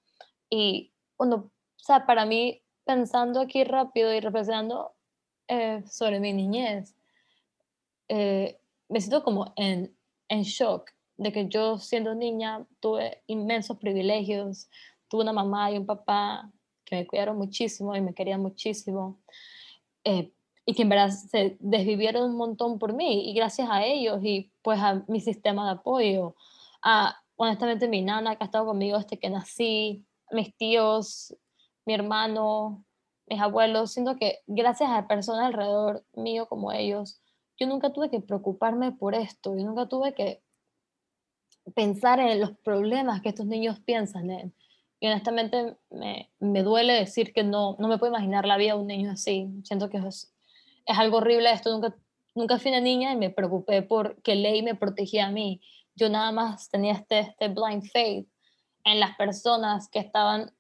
Y 0.48 0.92
cuando, 1.16 1.36
o 1.36 1.50
sea, 1.76 2.06
para 2.06 2.24
mí, 2.26 2.62
pensando 2.84 3.40
aquí 3.40 3.64
rápido 3.64 4.12
y 4.12 4.20
reflexionando 4.20 4.92
eh, 5.48 5.82
sobre 5.86 6.20
mi 6.20 6.32
niñez, 6.32 6.94
me 8.08 9.00
siento 9.00 9.22
como 9.22 9.52
en, 9.54 9.94
en 10.28 10.42
shock 10.42 10.90
de 11.16 11.32
que 11.32 11.48
yo 11.48 11.78
siendo 11.78 12.14
niña 12.14 12.66
tuve 12.80 13.22
inmensos 13.28 13.76
privilegios, 13.76 14.68
tuve 15.06 15.22
una 15.22 15.32
mamá 15.32 15.70
y 15.70 15.76
un 15.78 15.86
papá 15.86 16.50
que 16.84 16.96
me 16.96 17.06
cuidaron 17.06 17.36
muchísimo 17.36 17.94
y 17.94 18.00
me 18.00 18.14
querían 18.14 18.40
muchísimo. 18.40 19.20
Eh, 20.04 20.32
y 20.64 20.74
que 20.74 20.82
en 20.82 20.88
verdad 20.88 21.10
se 21.10 21.56
desvivieron 21.58 22.30
un 22.30 22.36
montón 22.36 22.78
por 22.78 22.92
mí 22.92 23.28
y 23.30 23.34
gracias 23.34 23.68
a 23.70 23.84
ellos 23.84 24.20
y 24.22 24.52
pues 24.62 24.78
a 24.80 25.02
mi 25.08 25.20
sistema 25.20 25.64
de 25.64 25.72
apoyo, 25.72 26.36
a 26.82 27.16
honestamente 27.36 27.88
mi 27.88 28.02
nana 28.02 28.36
que 28.36 28.44
ha 28.44 28.46
estado 28.46 28.66
conmigo 28.66 28.98
desde 28.98 29.18
que 29.18 29.30
nací, 29.30 30.04
mis 30.30 30.54
tíos, 30.56 31.34
mi 31.86 31.94
hermano, 31.94 32.84
mis 33.26 33.40
abuelos, 33.40 33.92
siento 33.92 34.16
que 34.16 34.40
gracias 34.46 34.90
a 34.90 35.08
personas 35.08 35.46
alrededor 35.46 36.04
mío 36.14 36.46
como 36.46 36.72
ellos, 36.72 37.20
yo 37.58 37.66
nunca 37.66 37.92
tuve 37.92 38.10
que 38.10 38.20
preocuparme 38.20 38.92
por 38.92 39.14
esto, 39.14 39.56
yo 39.56 39.64
nunca 39.64 39.86
tuve 39.86 40.14
que 40.14 40.42
pensar 41.74 42.20
en 42.20 42.40
los 42.40 42.52
problemas 42.58 43.20
que 43.22 43.30
estos 43.30 43.46
niños 43.46 43.80
piensan 43.80 44.30
en. 44.30 44.54
Y 45.00 45.06
honestamente 45.06 45.76
me, 45.90 46.30
me, 46.38 46.62
duele 46.62 46.92
decir 46.92 47.32
que 47.32 47.42
no, 47.42 47.74
no 47.78 47.88
me 47.88 47.96
puedo 47.96 48.12
imaginar 48.12 48.44
la 48.44 48.58
vida 48.58 48.74
de 48.74 48.80
un 48.80 48.86
niño 48.86 49.10
así. 49.10 49.48
Siento 49.64 49.88
que 49.88 49.96
es, 49.96 50.34
es 50.84 50.98
algo 50.98 51.16
horrible 51.16 51.50
esto. 51.50 51.70
Nunca, 51.72 51.96
nunca 52.34 52.58
fui 52.58 52.70
una 52.70 52.80
niña 52.80 53.12
y 53.12 53.16
me 53.16 53.30
preocupé 53.30 53.80
por 53.80 54.20
que 54.22 54.34
ley 54.34 54.62
me 54.62 54.74
protegía 54.74 55.26
a 55.26 55.30
mí. 55.30 55.62
Yo 55.94 56.10
nada 56.10 56.32
más 56.32 56.68
tenía 56.68 56.92
este, 56.92 57.20
este 57.20 57.48
blind 57.48 57.84
faith 57.90 58.28
en 58.84 59.00
las 59.00 59.16
personas 59.16 59.88
que 59.88 60.00
estaban 60.00 60.52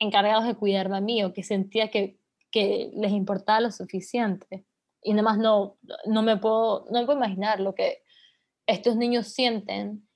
encargados 0.00 0.44
de 0.44 0.56
cuidarme 0.56 0.96
a 0.96 1.00
mí 1.00 1.22
o 1.22 1.32
que 1.32 1.44
sentía 1.44 1.88
que, 1.88 2.18
que 2.50 2.90
les 2.94 3.12
importaba 3.12 3.60
lo 3.60 3.70
suficiente. 3.70 4.64
Y 5.02 5.12
nada 5.12 5.22
más 5.22 5.38
no, 5.38 5.76
no, 6.06 6.22
me 6.22 6.36
puedo, 6.36 6.86
no 6.90 7.00
me 7.00 7.06
puedo 7.06 7.18
imaginar 7.18 7.60
lo 7.60 7.74
que 7.74 8.02
estos 8.66 8.96
niños 8.96 9.28
sienten 9.28 10.08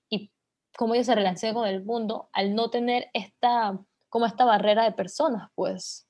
cómo 0.79 0.95
ellos 0.95 1.07
se 1.07 1.15
relacionan 1.17 1.55
con 1.57 1.67
el 1.67 1.85
mundo 1.85 2.31
al 2.33 2.55
no 2.55 2.71
tener 2.71 3.11
esta, 3.13 3.77
como 4.09 4.27
esta 4.27 4.45
barrera 4.45 4.85
de 4.85 4.93
personas, 4.93 5.51
pues. 5.57 6.09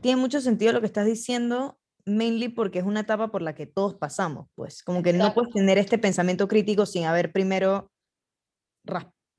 Tiene 0.00 0.18
mucho 0.18 0.40
sentido 0.40 0.72
lo 0.72 0.80
que 0.80 0.86
estás 0.86 1.04
diciendo, 1.04 1.78
mainly 2.06 2.48
porque 2.48 2.78
es 2.78 2.86
una 2.86 3.00
etapa 3.00 3.28
por 3.28 3.42
la 3.42 3.54
que 3.54 3.66
todos 3.66 3.94
pasamos, 3.94 4.48
pues, 4.54 4.82
como 4.82 5.02
que 5.02 5.12
no 5.12 5.34
puedes 5.34 5.52
tener 5.52 5.76
este 5.76 5.98
pensamiento 5.98 6.48
crítico 6.48 6.86
sin 6.86 7.04
haber 7.04 7.30
primero, 7.30 7.92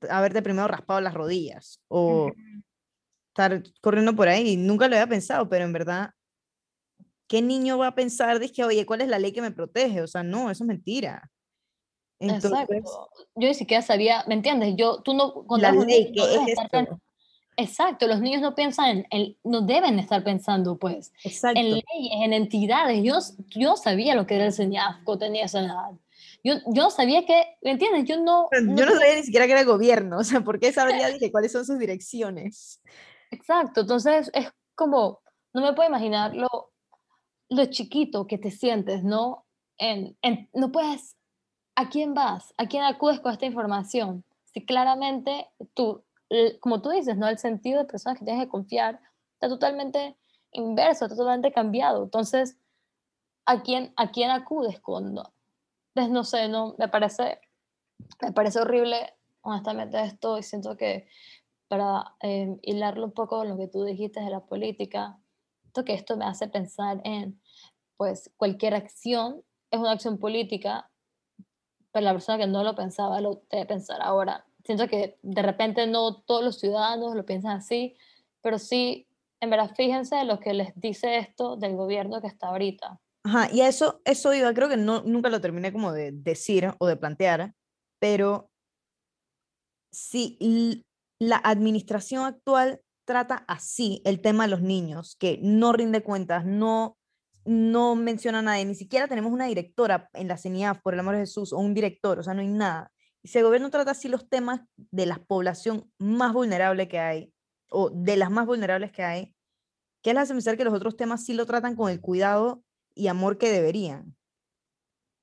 haberte 0.08 0.42
primero 0.42 0.68
raspado 0.68 1.00
las 1.00 1.14
rodillas 1.14 1.82
o 1.88 2.30
estar 3.30 3.64
corriendo 3.80 4.14
por 4.14 4.28
ahí. 4.28 4.56
Nunca 4.56 4.86
lo 4.86 4.94
había 4.94 5.08
pensado, 5.08 5.48
pero 5.48 5.64
en 5.64 5.72
verdad, 5.72 6.10
¿qué 7.26 7.42
niño 7.42 7.78
va 7.78 7.88
a 7.88 7.94
pensar, 7.96 8.38
que 8.52 8.62
oye, 8.62 8.86
¿cuál 8.86 9.00
es 9.00 9.08
la 9.08 9.18
ley 9.18 9.32
que 9.32 9.42
me 9.42 9.50
protege? 9.50 10.02
O 10.02 10.06
sea, 10.06 10.22
no, 10.22 10.52
eso 10.52 10.62
es 10.62 10.68
mentira. 10.68 11.28
Exacto. 12.20 13.08
Yo 13.34 13.48
ni 13.48 13.54
siquiera 13.54 13.82
sabía, 13.82 14.24
¿me 14.28 14.34
entiendes? 14.34 14.74
Yo, 14.76 15.00
tú 15.02 15.14
no... 15.14 15.44
La 15.58 15.72
ley, 15.72 16.12
¿qué 16.12 16.22
es 16.22 16.58
esto? 16.58 17.00
Exacto, 17.56 18.06
los 18.06 18.20
niños 18.20 18.40
no 18.40 18.54
piensan, 18.54 19.06
en, 19.10 19.36
no 19.44 19.60
deben 19.60 19.98
estar 19.98 20.24
pensando, 20.24 20.78
pues, 20.78 21.12
Exacto. 21.24 21.60
en 21.60 21.72
leyes, 21.72 22.12
en 22.22 22.32
entidades. 22.32 23.02
Yo, 23.02 23.18
yo 23.48 23.76
sabía 23.76 24.14
lo 24.14 24.26
que 24.26 24.36
era 24.36 24.46
el 24.46 24.52
señasco, 24.52 25.18
tenía 25.18 25.44
esa 25.44 25.60
edad. 25.60 25.90
Yo, 26.42 26.54
yo 26.68 26.90
sabía 26.90 27.26
que, 27.26 27.44
¿me 27.60 27.72
entiendes? 27.72 28.04
Yo 28.06 28.18
no... 28.18 28.48
Yo 28.52 28.86
no, 28.86 28.92
sabía 28.92 29.16
ni 29.16 29.22
siquiera 29.24 29.46
que 29.46 29.52
era 29.52 29.60
el 29.60 29.66
gobierno, 29.66 30.18
o 30.18 30.24
sea, 30.24 30.40
¿por 30.40 30.58
qué 30.58 30.72
sabría 30.72 31.08
dije, 31.08 31.30
cuáles 31.30 31.52
son 31.52 31.66
sus 31.66 31.78
direcciones? 31.78 32.80
Exacto, 33.30 33.82
entonces 33.82 34.30
es 34.32 34.50
como, 34.74 35.20
no 35.52 35.60
me 35.60 35.74
puedo 35.74 35.88
imaginar 35.88 36.34
lo, 36.34 36.72
lo 37.50 37.66
chiquito 37.66 38.26
que 38.26 38.38
te 38.38 38.50
sientes, 38.50 39.04
¿no? 39.04 39.44
En, 39.76 40.16
en, 40.22 40.48
no 40.54 40.72
puedes 40.72 41.16
¿a 41.80 41.88
quién 41.88 42.14
vas? 42.14 42.52
¿A 42.58 42.66
quién 42.66 42.82
acudes 42.82 43.20
con 43.20 43.32
esta 43.32 43.46
información? 43.46 44.24
Si 44.52 44.64
claramente 44.64 45.48
tú, 45.74 46.04
como 46.60 46.82
tú 46.82 46.90
dices, 46.90 47.16
¿no? 47.16 47.28
El 47.28 47.38
sentido 47.38 47.78
de 47.78 47.86
personas 47.86 48.18
que 48.18 48.24
tienes 48.24 48.44
que 48.44 48.50
confiar 48.50 49.00
está 49.34 49.48
totalmente 49.48 50.16
inverso, 50.52 51.06
está 51.06 51.16
totalmente 51.16 51.52
cambiado. 51.52 52.04
Entonces, 52.04 52.58
¿a 53.46 53.62
quién, 53.62 53.94
a 53.96 54.10
quién 54.10 54.30
acudes 54.30 54.78
cuando? 54.80 55.32
Pues 55.94 56.10
no 56.10 56.24
sé, 56.24 56.48
no, 56.48 56.74
me 56.78 56.88
parece, 56.88 57.40
me 58.20 58.32
parece 58.32 58.60
horrible, 58.60 59.14
honestamente, 59.40 60.02
esto 60.02 60.38
y 60.38 60.42
siento 60.42 60.76
que 60.76 61.08
para 61.68 62.14
eh, 62.20 62.58
hilarlo 62.62 63.06
un 63.06 63.12
poco 63.12 63.38
con 63.38 63.48
lo 63.48 63.56
que 63.56 63.68
tú 63.68 63.84
dijiste 63.84 64.20
de 64.20 64.30
la 64.30 64.40
política, 64.40 65.18
que 65.84 65.94
esto 65.94 66.16
me 66.16 66.26
hace 66.26 66.48
pensar 66.48 67.00
en, 67.04 67.40
pues 67.96 68.30
cualquier 68.36 68.74
acción 68.74 69.42
es 69.70 69.78
una 69.78 69.92
acción 69.92 70.18
política, 70.18 70.89
pero 71.92 72.04
la 72.04 72.12
persona 72.12 72.38
que 72.38 72.46
no 72.46 72.62
lo 72.62 72.74
pensaba 72.74 73.20
lo 73.20 73.42
debe 73.50 73.66
pensar 73.66 74.00
ahora. 74.02 74.46
Siento 74.64 74.88
que 74.88 75.18
de 75.22 75.42
repente 75.42 75.86
no 75.86 76.22
todos 76.22 76.44
los 76.44 76.58
ciudadanos 76.58 77.14
lo 77.14 77.24
piensan 77.24 77.56
así, 77.56 77.96
pero 78.42 78.58
sí, 78.58 79.06
en 79.40 79.50
verdad, 79.50 79.72
fíjense 79.74 80.24
lo 80.24 80.38
que 80.38 80.54
les 80.54 80.72
dice 80.74 81.18
esto 81.18 81.56
del 81.56 81.76
gobierno 81.76 82.20
que 82.20 82.26
está 82.26 82.48
ahorita. 82.48 83.00
Ajá, 83.24 83.48
y 83.52 83.60
a 83.60 83.68
eso, 83.68 84.00
eso 84.04 84.32
iba, 84.32 84.52
creo 84.54 84.68
que 84.68 84.76
no, 84.76 85.02
nunca 85.02 85.28
lo 85.28 85.40
terminé 85.40 85.72
como 85.72 85.92
de 85.92 86.12
decir 86.12 86.72
o 86.78 86.86
de 86.86 86.96
plantear, 86.96 87.54
pero 87.98 88.50
si 89.92 90.84
la 91.18 91.36
administración 91.36 92.24
actual 92.24 92.80
trata 93.06 93.44
así 93.48 94.00
el 94.04 94.20
tema 94.20 94.44
de 94.44 94.50
los 94.50 94.62
niños, 94.62 95.16
que 95.16 95.38
no 95.42 95.72
rinde 95.72 96.02
cuentas, 96.02 96.44
no, 96.46 96.96
no 97.44 97.94
menciona 97.96 98.40
a 98.40 98.42
nadie, 98.42 98.64
ni 98.64 98.74
siquiera 98.74 99.08
tenemos 99.08 99.32
una 99.32 99.46
directora 99.46 100.08
en 100.12 100.28
la 100.28 100.36
CENIAF, 100.36 100.80
por 100.82 100.94
el 100.94 101.00
amor 101.00 101.14
de 101.14 101.22
Jesús, 101.22 101.52
o 101.52 101.58
un 101.58 101.74
director, 101.74 102.18
o 102.18 102.22
sea, 102.22 102.34
no 102.34 102.40
hay 102.40 102.48
nada. 102.48 102.92
Y 103.22 103.28
si 103.28 103.38
el 103.38 103.44
gobierno 103.44 103.70
trata 103.70 103.92
así 103.92 104.08
los 104.08 104.28
temas 104.28 104.60
de 104.76 105.06
la 105.06 105.18
población 105.18 105.90
más 105.98 106.32
vulnerable 106.32 106.88
que 106.88 106.98
hay, 106.98 107.32
o 107.70 107.90
de 107.90 108.16
las 108.16 108.30
más 108.30 108.46
vulnerables 108.46 108.92
que 108.92 109.02
hay, 109.02 109.34
¿qué 110.02 110.12
les 110.12 110.24
hace 110.24 110.32
pensar 110.32 110.56
que 110.56 110.64
los 110.64 110.74
otros 110.74 110.96
temas 110.96 111.24
sí 111.24 111.34
lo 111.34 111.46
tratan 111.46 111.76
con 111.76 111.90
el 111.90 112.00
cuidado 112.00 112.62
y 112.94 113.08
amor 113.08 113.38
que 113.38 113.50
deberían? 113.50 114.16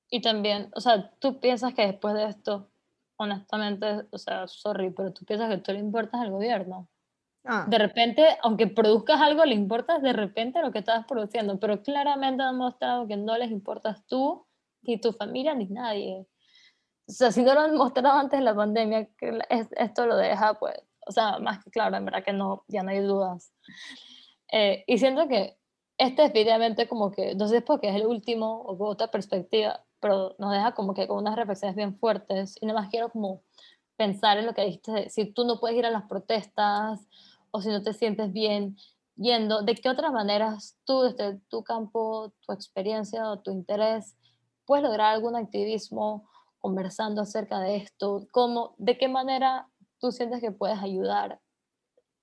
Y 0.10 0.22
también, 0.22 0.70
o 0.74 0.82
sea, 0.82 1.12
tú 1.20 1.40
piensas 1.40 1.74
que 1.74 1.86
después 1.86 2.14
de 2.14 2.30
esto, 2.30 2.72
honestamente, 3.18 4.06
o 4.12 4.18
sea, 4.18 4.48
sorry, 4.48 4.92
pero 4.92 5.12
tú 5.12 5.26
piensas 5.26 5.50
que 5.50 5.58
tú 5.58 5.74
le 5.74 5.80
importas 5.80 6.22
al 6.22 6.32
gobierno. 6.32 6.88
Ah. 7.46 7.66
De 7.68 7.78
repente, 7.78 8.26
aunque 8.42 8.68
produzcas 8.68 9.22
algo, 9.22 9.46
le 9.46 9.56
importas 9.56 10.02
de 10.02 10.14
repente 10.14 10.62
lo 10.62 10.72
que 10.72 10.80
estás 10.80 11.06
produciendo, 11.06 11.60
pero 11.60 11.82
claramente 11.82 12.44
han 12.44 12.58
mostrado 12.58 13.08
que 13.08 13.18
no 13.18 13.38
les 13.38 13.52
importas 13.52 14.06
tú, 14.08 14.46
ni 14.82 15.00
tu 15.00 15.14
familia, 15.14 15.54
ni 15.56 15.66
nadie. 15.66 16.28
O 17.08 17.12
sea, 17.12 17.32
si 17.32 17.44
no 17.44 17.54
lo 17.54 17.62
han 17.62 17.76
mostrado 17.76 18.18
antes 18.18 18.40
de 18.40 18.46
la 18.46 18.56
pandemia, 18.56 19.10
esto 19.78 20.06
lo 20.06 20.18
deja, 20.18 20.56
pues, 20.56 20.76
o 21.08 21.12
sea, 21.12 21.40
más 21.40 21.64
que 21.64 21.72
claro, 21.72 21.96
en 21.96 22.06
verdad 22.06 22.24
que 22.24 22.34
no, 22.34 22.64
ya 22.68 22.84
no 22.84 22.92
hay 22.92 23.00
dudas. 23.00 23.54
Eh, 24.52 24.84
y 24.88 24.98
siento 24.98 25.28
que 25.28 25.58
este 25.98 26.24
es 26.24 26.30
definitivamente 26.30 26.88
como 26.88 27.12
que, 27.12 27.34
no 27.36 27.48
sé 27.48 27.62
porque 27.62 27.90
es 27.90 27.96
el 27.96 28.06
último 28.06 28.62
o 28.62 28.86
otra 28.86 29.08
perspectiva, 29.10 29.84
pero 30.00 30.36
nos 30.38 30.52
deja 30.52 30.74
como 30.74 30.94
que 30.94 31.08
con 31.08 31.18
unas 31.18 31.36
reflexiones 31.36 31.76
bien 31.76 31.98
fuertes 31.98 32.56
y 32.62 32.66
nada 32.66 32.82
más 32.82 32.90
quiero 32.90 33.10
como 33.10 33.42
pensar 33.98 34.38
en 34.38 34.46
lo 34.46 34.54
que 34.54 34.64
dijiste, 34.64 35.10
si 35.10 35.26
tú 35.26 35.44
no 35.44 35.60
puedes 35.60 35.78
ir 35.78 35.86
a 35.86 35.92
las 35.92 36.04
protestas 36.04 37.02
o 37.52 37.62
si 37.62 37.70
no 37.70 37.82
te 37.82 37.94
sientes 37.94 38.32
bien 38.32 38.78
yendo, 39.16 39.64
¿de 39.64 39.76
qué 39.76 39.90
otras 39.90 40.12
maneras 40.14 40.78
tú 40.86 41.02
desde 41.02 41.40
tu 41.50 41.64
campo, 41.64 42.32
tu 42.46 42.54
experiencia 42.54 43.30
o 43.30 43.40
tu 43.40 43.52
interés 43.52 44.16
puedes 44.66 44.84
lograr 44.84 45.14
algún 45.14 45.36
activismo 45.36 46.30
conversando 46.60 47.22
acerca 47.22 47.60
de 47.60 47.78
esto? 47.78 48.28
¿Cómo, 48.32 48.76
¿De 48.78 48.98
qué 48.98 49.08
manera 49.08 49.68
tú 50.00 50.12
sientes 50.12 50.40
que 50.40 50.52
puedes 50.52 50.80
ayudar, 50.80 51.42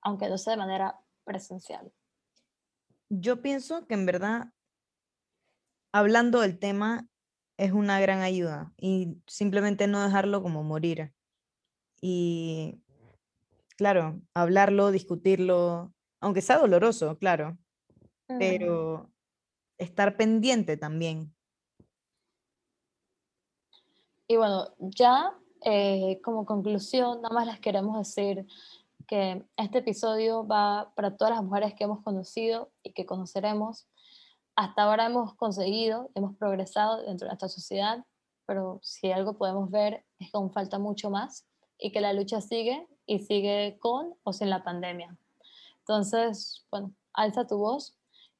aunque 0.00 0.28
no 0.28 0.38
sea 0.38 0.52
de 0.52 0.58
manera 0.58 1.00
presencial? 1.24 1.92
Yo 3.08 3.42
pienso 3.42 3.87
que 3.87 3.94
en 3.94 4.06
verdad, 4.06 4.52
hablando 5.92 6.40
del 6.40 6.58
tema, 6.58 7.08
es 7.56 7.72
una 7.72 8.00
gran 8.00 8.20
ayuda 8.20 8.72
y 8.76 9.16
simplemente 9.26 9.87
no 9.87 10.02
dejarlo 10.02 10.42
como 10.42 10.62
morir. 10.62 11.13
Y 12.00 12.80
claro, 13.76 14.20
hablarlo, 14.35 14.90
discutirlo, 14.90 15.92
aunque 16.20 16.42
sea 16.42 16.59
doloroso, 16.59 17.18
claro, 17.18 17.59
pero 18.26 19.11
estar 19.78 20.16
pendiente 20.16 20.76
también. 20.76 21.35
Y 24.26 24.37
bueno, 24.37 24.74
ya 24.78 25.35
eh, 25.64 26.20
como 26.22 26.46
conclusión, 26.46 27.20
nada 27.20 27.35
más 27.35 27.46
les 27.46 27.61
queremos 27.61 27.98
decir 27.98 28.46
que 29.07 29.44
este 29.57 29.78
episodio 29.78 30.46
va 30.46 30.92
para 30.94 31.16
todas 31.16 31.35
las 31.35 31.44
mujeres 31.44 31.74
que 31.74 31.85
hemos 31.85 32.02
conocido 32.02 32.70
y 32.83 32.92
que 32.92 33.04
conoceremos. 33.04 33.87
Hasta 34.57 34.83
ahora 34.83 35.07
hemos 35.07 35.35
conseguido, 35.35 36.11
hemos 36.14 36.37
progresado 36.37 36.98
dentro 36.98 37.26
de 37.26 37.33
nuestra 37.33 37.48
sociedad, 37.48 38.04
pero 38.46 38.78
si 38.83 39.12
algo 39.12 39.37
podemos 39.37 39.70
ver 39.70 40.04
es 40.18 40.30
que 40.30 40.37
aún 40.37 40.52
falta 40.52 40.78
mucho 40.78 41.11
más 41.11 41.46
y 41.78 41.92
que 41.92 42.00
la 42.00 42.12
lucha 42.12 42.40
sigue 42.40 42.87
y 43.06 43.18
sigue 43.20 43.78
con 43.80 44.14
o 44.22 44.32
sin 44.32 44.50
la 44.50 44.64
pandemia. 44.64 45.16
Entonces, 45.80 46.66
bueno, 46.70 46.94
alza 47.12 47.46
tu 47.46 47.58
voz, 47.58 47.96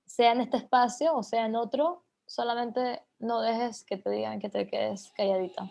sea 0.07 0.33
en 0.33 0.41
este 0.41 0.57
espacio 0.57 1.15
o 1.17 1.23
sea 1.23 1.47
en 1.47 1.57
otro, 1.57 2.05
solamente 2.27 3.03
no 3.19 3.41
dejes 3.41 3.85
que 3.85 3.97
te 3.97 4.11
digan 4.11 4.41
que 4.41 4.49
te 4.49 4.69
quedes 4.69 5.13
calladita. 5.17 5.71